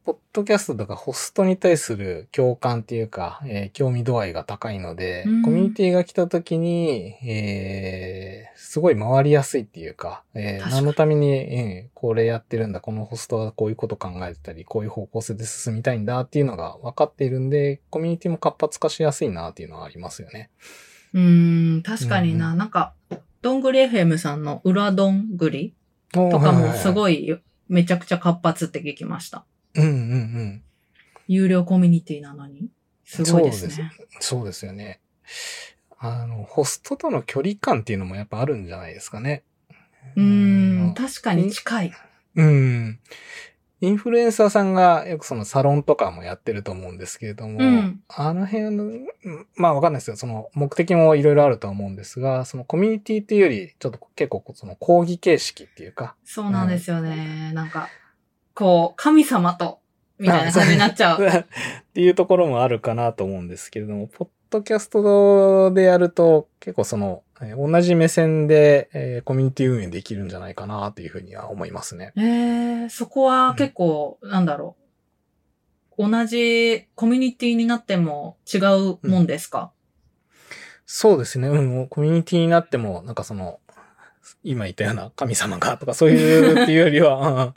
[0.07, 20.49] ポッドキャストとかホストに対する共感っていうか、えー興味度合いが高いので、うんコミュニティが来た時に、えーすごい回りやすいっていうか、えー何のために、えーこれやってるんだ、このホストはこういうこと考えてたり、こういう方向性で進みたいんだっていうのが分かっているんで、コミュニティも活発化しやすいなっていうのはありますよね。
[21.13, 22.51] うーん、確かにな。
[22.51, 22.93] うんなんか、
[23.41, 25.73] どんぐり FM さんの裏どんぐり
[26.13, 26.93] ととかもすい。
[26.93, 27.37] ごい、
[27.67, 29.43] めちゃくちゃ活発って聞きました。
[29.77, 30.63] うんうんうん。
[31.27, 32.69] 有料コミュニティなのに？
[33.05, 33.91] すごいですそうね。
[34.19, 34.99] そうですよね。
[35.99, 39.43] あの、ホストとの距離感っていうのもやっぱあるんじゃないですかね。
[40.15, 41.93] うーん、確かに近い。
[42.35, 42.99] うん。
[43.79, 49.07] インフルエンサーさんがよくそのサロンとかもやってると思うんですけれども、うんあの辺の、うん
[49.55, 50.17] まあわかんないですよ。
[50.17, 57.51] その目的もいろいろあるとは思うんですが、そのコミュニティっていうより、ちょっと結構その講義形式っていうか、そうなんですよね。
[57.53, 57.89] なんか、
[58.57, 59.81] こう、神様と、
[60.17, 61.21] みたいな感じになっちゃう。
[61.29, 61.45] っ
[61.93, 72.13] ていうところもあるかなと思うんですけれども、ポッドキャストでやると結構その、えー同じ目線で、えーコミュニティ運営できるんじゃないかなというふうには思いますね。
[72.17, 74.75] えー、そこは結構、なんだろ
[75.95, 76.09] う。
[76.09, 79.71] 同じコミュニティになっても違うもんですか、
[80.87, 81.47] そうですね。
[81.47, 83.59] うん、コミュニティになっても、なんかその、
[84.47, 87.53] 今言ったような神様がとかそういうっていうよりは、う ん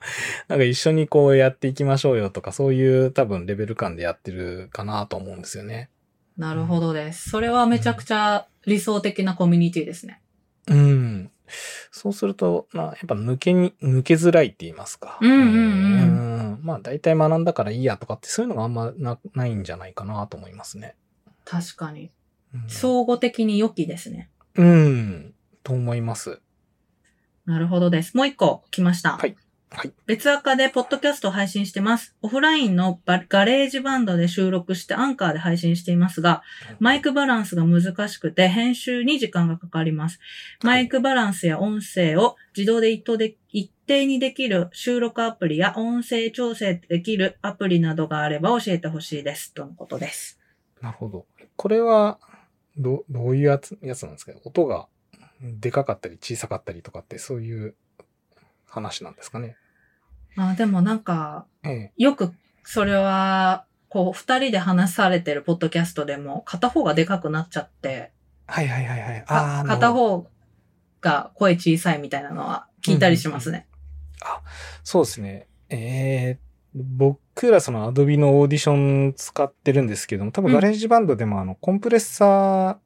[0.49, 5.89] なんか一緒にこうやっていきましょうよとか、そういう多分レベル感でやってるかなと思うんですよね。
[6.37, 7.31] なるほどです。
[7.31, 10.21] それはめちゃくちゃ理想的なコミュニティですね。
[10.69, 11.31] うん。
[11.91, 15.19] そうすると、まあ、やっぱ抜けに、抜けづらいって言いますか。
[15.21, 20.95] うんうんうんうんまあ、大体学んだからいいやとかって、そういうのがあんまなないんじゃないかなと思いますね。
[21.45, 22.11] 確かに。
[22.55, 24.29] うん、相互的に良きですね。
[24.57, 25.35] うん。
[25.63, 26.41] と思います。
[27.51, 28.17] なるほどです。
[28.17, 29.17] もう一個来ました。
[29.17, 29.37] はい
[29.73, 29.93] はい。
[30.07, 32.17] 別垢でポッドキャストを配信してます。
[32.23, 36.43] オフラインのガレージバンドで収録してアンカーで配信していますが、
[36.81, 40.19] マイクバランスが難しくて編集に時間がかかります。
[40.65, 49.55] マイクバランスや音声を自動で一定で一定にできる収録アプリや音声調整できるアプリなどがあれば教えてほしいです。
[49.55, 50.41] とのことです。
[50.81, 51.27] なるほど。
[51.57, 52.19] これは、
[52.77, 54.33] ど、どういうやつ、やつなんですか？
[54.45, 54.89] 音が
[55.43, 57.75] でかかったり小さかったりとかって、そういう
[58.67, 59.57] 話なんですかね。
[60.37, 61.93] あでもなんか、ええ。
[61.97, 62.33] よく
[62.65, 68.13] それは、こう、二人で話されてるポッドキャストでも片方がでかくなっちゃって、
[68.47, 69.25] はいはいはいはい。
[69.25, 70.27] かあー片方
[71.01, 73.67] が声小さいみたいなのは聞いたりしますね。
[74.85, 75.47] そうですね。
[75.71, 76.39] えー、
[76.75, 78.73] 僕らその Adobe のオーディショ
[79.09, 82.79] ン使ってるんですけども、多分うんガレージバンドでもあの、コンプレッサー、うん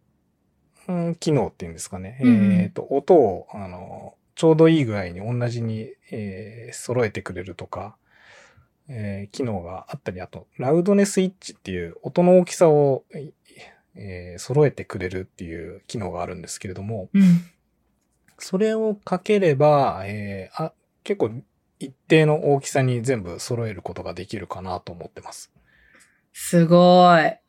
[1.19, 2.19] 機能っていうんですかね。
[2.23, 7.97] うんうんえっ、と、音を、あの、ちょうどいい具合に同じに、えー揃えてくれるとか、
[8.89, 13.05] えー機能があったり、あと、ラウドネスマッチっていう音の大きさを、
[13.95, 17.23] えー揃えてくれるっていう機能があるんですけれども、うん。
[18.39, 20.73] それをかければ、えーあ、
[21.05, 21.31] 結構
[21.79, 25.53] 一定の大きさに全部揃えることができるかなと思ってます。
[26.33, 27.44] すごい。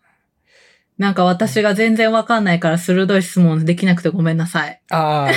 [0.98, 4.82] なんか私が全然わかんないから鋭い質問できなくてごめんなさい。
[4.90, 5.32] ああ、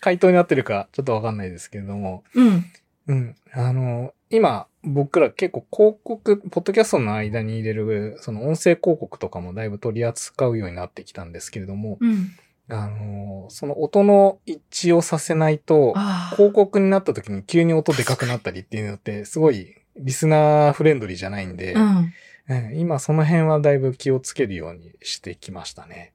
[0.00, 2.64] 回答になってるかちょっとわかんないですけれども、うん。
[3.08, 3.36] うん。
[3.52, 12.30] あの、今、僕ら結構広告、ポッドキャストの間に入れる、その音声広告とかもだいぶ取り扱うようになってきたんですけれども、うん。
[12.68, 15.94] あの、その音の一致をさせないと。
[16.36, 22.12] 広告になった時に急に音でかくなったりっていうのって、すごいリスナーフレンドリーじゃないんで、うん。
[22.50, 26.12] ええ今その辺はだいぶ気をつけるようにしてきましたね。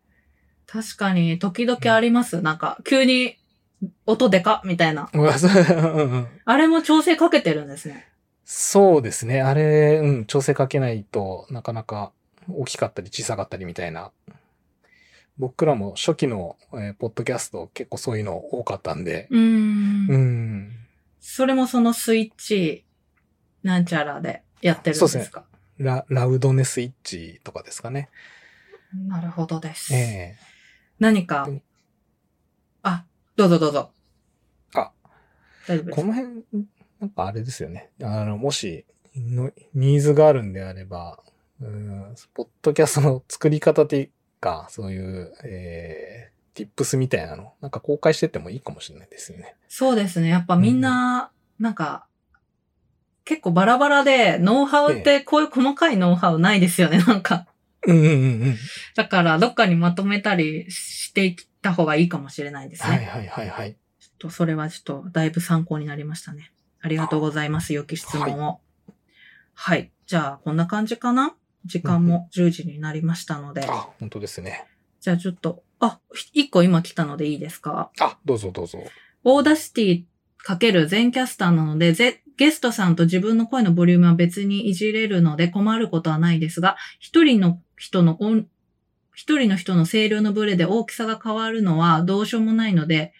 [0.67, 2.41] 確かに、時々あります？
[2.41, 3.38] なんか、急に
[4.05, 4.61] 音でか？
[4.65, 5.09] っみたいな。
[6.43, 8.09] あれも調整かけてるんですね。
[8.43, 9.41] そうですね。
[9.41, 12.11] あれ、うん、調整かけないとなかなか
[12.51, 14.11] 大きかったり小さかったりみたいな。
[15.38, 19.27] 僕らも初期の、えーポッドキャスト結構そういうの多かったんで。
[19.31, 20.07] うーん。
[20.09, 20.71] うん。
[21.21, 22.83] それもそのスイッチ、
[23.63, 25.45] なんちゃらでやってるんですか？
[25.78, 28.09] ラ、ラウドネスイッチとかですかね。
[29.07, 29.93] なるほどです。
[29.93, 30.38] ええ
[30.99, 31.45] 何か？
[31.47, 31.61] うん、
[32.84, 33.05] あ、
[33.36, 33.91] どうぞどうぞ。
[34.73, 34.91] あ、
[35.67, 36.03] 大丈夫ですこ。
[36.05, 36.45] の辺、
[37.01, 37.89] なんかあれですよね。
[38.01, 41.19] あの、もし、のニーズがあるんであれば、
[41.61, 44.09] うん、ポッドキャストの作り方っていう
[44.39, 49.55] か、そういう、えー、tips みたいなの、なんか公開してってもいいかもしれないですよね。
[49.67, 50.30] そうですね。
[50.30, 52.07] やっぱみんな、なんか、
[53.26, 57.47] 結構バラバラで、ノウハウってこういう細かいノウハウないですよね、なんか。
[57.88, 58.15] うんうんうんう
[58.51, 58.57] ん。
[58.95, 62.97] だから、どっかにまとめたりしていった方がいいかもしれないですね。
[62.97, 63.73] はいはいはいはい。
[63.99, 66.51] ちょっと、それはちょっと、だいぶ参考になりましたね。
[66.82, 67.73] ありがとうございます。
[67.73, 68.61] 良き質問を。
[69.53, 69.91] はい。
[70.05, 71.36] じゃあ、こんな感じかな？
[71.65, 73.65] 時間も10時になりましたので。
[73.67, 74.65] あ、本当ですね。
[75.01, 75.99] じゃあちょっと、あ、
[76.34, 77.89] 一個今来たのでいいですか？
[77.99, 78.84] あ、どうぞどうぞ。
[79.24, 80.03] Audacity
[80.38, 88.45] かける Zencastr なので、ぜゲストさんと自分の声のボリュームは別にいじれるので困ることはないですが、一人の人の音、
[89.13, 93.13] 一人の人の声量のブレで大きさが変わるのはどうしようもないので、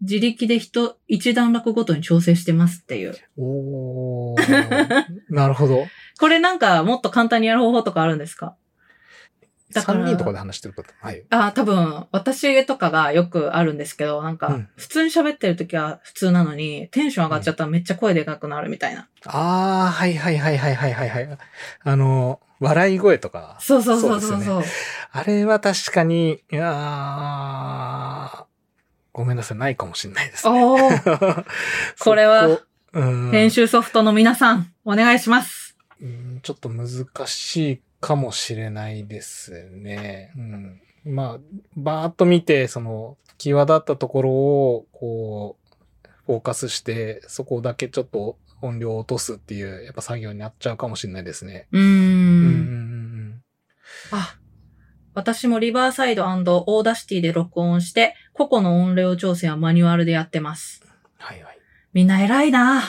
[0.00, 3.14] 自力で人、一段落ごとに調整してますっていう。
[3.36, 5.86] おー、なるほど。
[6.20, 8.56] これなんかもっと簡単にやる方法とかあるんですか？
[9.72, 10.90] だから3人とかで話してること。
[11.00, 11.22] はい？
[11.30, 19.08] あ、多分、私とかがよくあるんですけど、なんかうん、普通に喋ってる時は普通なのに、テンション上がっちゃったらめっちゃ声でかくなるみたいな。
[19.26, 21.38] ああ、はいはいはいはいはいはいはい。
[21.84, 23.56] あの、笑い声とか。
[23.60, 24.72] そうそうそうそうですよねそう。
[25.12, 28.44] あれは確かに、いやー
[29.12, 30.64] ごめんなさい、ないかもしれないですね。
[30.64, 31.44] おー、
[32.00, 32.60] これは
[32.92, 35.76] 編集ソフトの皆さん、お願いします。
[36.00, 40.32] うんちょっと難しいかもしれないですね。
[40.36, 41.38] うん、まあ、
[41.76, 45.56] バーッと見て、その、際立ったところを、こ
[46.04, 51.66] う、フォーカスして、そこだけちょっと音量を落とすっていう、やっぱ作業になっちゃうかもしれないですね。
[51.72, 51.80] うー。
[51.80, 53.42] うんんうんうん
[54.12, 54.36] あ、
[55.14, 60.84] 私もリバーサイド Audacity で録音して、個々の音量調整はマニュアルでやってます。
[61.16, 61.58] はいはい。
[61.92, 62.82] みんな偉いな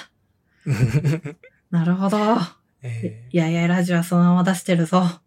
[1.72, 2.18] なるほど。
[2.82, 5.04] えいやいや、ラジオはそのまま出してるぞ。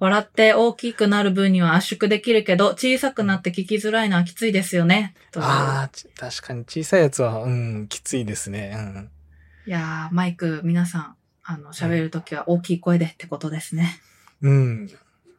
[0.00, 5.14] 笑って大きくなる分には圧縮できるけど、小さくなって聞きづらいのはきついですよね。
[5.36, 8.72] ああ、ち確かに小さいやつは、うん、きついですね。
[8.74, 9.10] うん。
[9.66, 14.00] いやー、マイク、皆さん、あの、喋るときは大きい声でってことですね。
[14.42, 14.90] うん。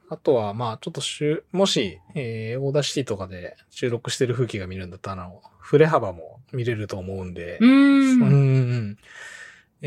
[0.10, 8.98] あとは、まあ、ちょっとしゅ、もし、えー、 Audacity とかで収録してる風景が見るんだったら、あの、振れ幅も見れると思うんで、うんうん。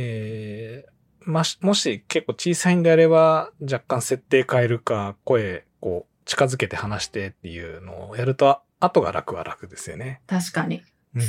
[0.00, 10.20] えー、まし、もし結構小さいんであれば、若干設定変えるか、声、こう、近づけて話してっていうのをやると、後が楽は楽ですよね。
[10.28, 10.84] 確かに。
[11.16, 11.28] うんうん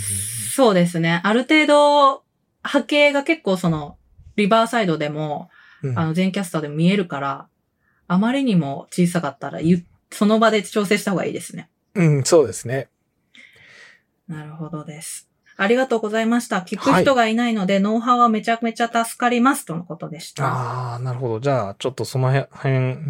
[0.51, 1.19] そうですね。
[1.23, 2.23] ある程度、
[2.61, 3.97] 波形が結構その、
[4.35, 5.49] リバーサイドでも、
[5.81, 7.47] うんあの、全キャスターでも見えるから、
[8.07, 11.71] あまりにも小さかったら、ゆその場で調整した方がいいですね。
[11.95, 12.89] うん、そうですね。
[14.27, 15.28] なるほどです。
[15.61, 16.59] ありがとうございました。
[16.59, 19.65] 聞く人がいないので、ノウハウはめちゃめちゃ助かります。
[19.65, 20.45] とのことでした。
[20.45, 21.39] ああ、なるほど。
[21.41, 22.47] じゃあ、ちょっとその辺、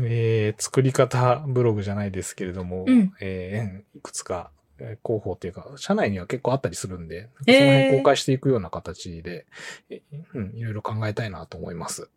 [0.07, 9.45] えー作り方ブログじゃないですけれども、うんえーいくつか、えー広報っていうか、社内には結構あったりするんで、そえーの辺公開していくような形で、
[9.91, 10.01] え
[10.33, 12.09] うん、いろいろ考えたいなと思います。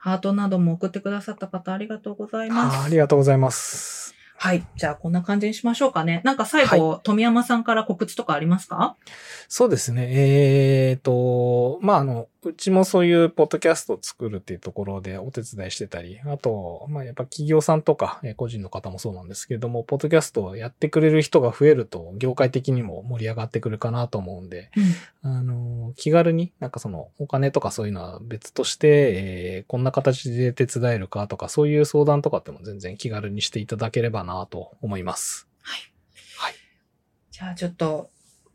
[0.00, 2.84] ハートなども送ってくださった方ありがとうございます。
[2.86, 4.16] ありがとうございます。
[4.42, 4.66] はい。
[4.74, 6.20] じゃあ、こんな感じにしましょうかね。
[6.24, 8.96] なんか最後、富山さんから告知とかありますか？
[9.48, 10.08] そうですね。
[10.10, 24.70] えーと、まあ、あの、うちもそういうポッドキャストを作るっていうところでお手伝いしてたり、あと、まあ、やっぱ企業さんとか、えー個人の方もそうなんですけれども、ポッドキャストをやってくれる人が増えると、業界的にも盛り上がってくるかなと思うんで、
[25.22, 35.46] あの、気軽になんかそのお金とかそういうのは別として、えーこんな形で手伝えるかとか、そういう相談とかっても全然気軽にしていただければなと思います。
[37.30, 38.10] じゃあ、ちょっと、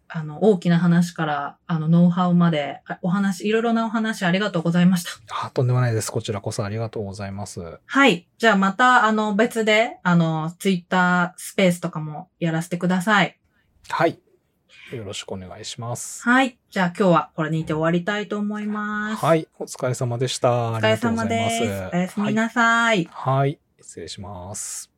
[0.09, 5.11] あの、大きな話から、あの、ノウハウまで、あお話、いろいろなお話ありがとうございました。
[5.45, 6.11] あ、とんでもないです。
[6.11, 7.79] こちらこそありがとうございます。
[7.85, 8.27] はい。
[8.37, 13.37] じゃあ、また、あの、別で、あの、ツイッタースペースとかもやらせてください。
[13.89, 14.19] はい。
[14.93, 16.23] よろしくお願いします。
[16.23, 16.57] はい。
[16.69, 19.25] じゃあ、今日はこれにて終わりたいと思います。
[19.25, 19.47] はい。
[19.59, 20.71] お疲れ様でした。
[20.71, 21.95] お疲れ様です。
[21.95, 23.05] おやすみなさい。
[23.11, 23.39] はい。
[23.39, 23.59] はい。
[23.81, 24.96] 失礼します。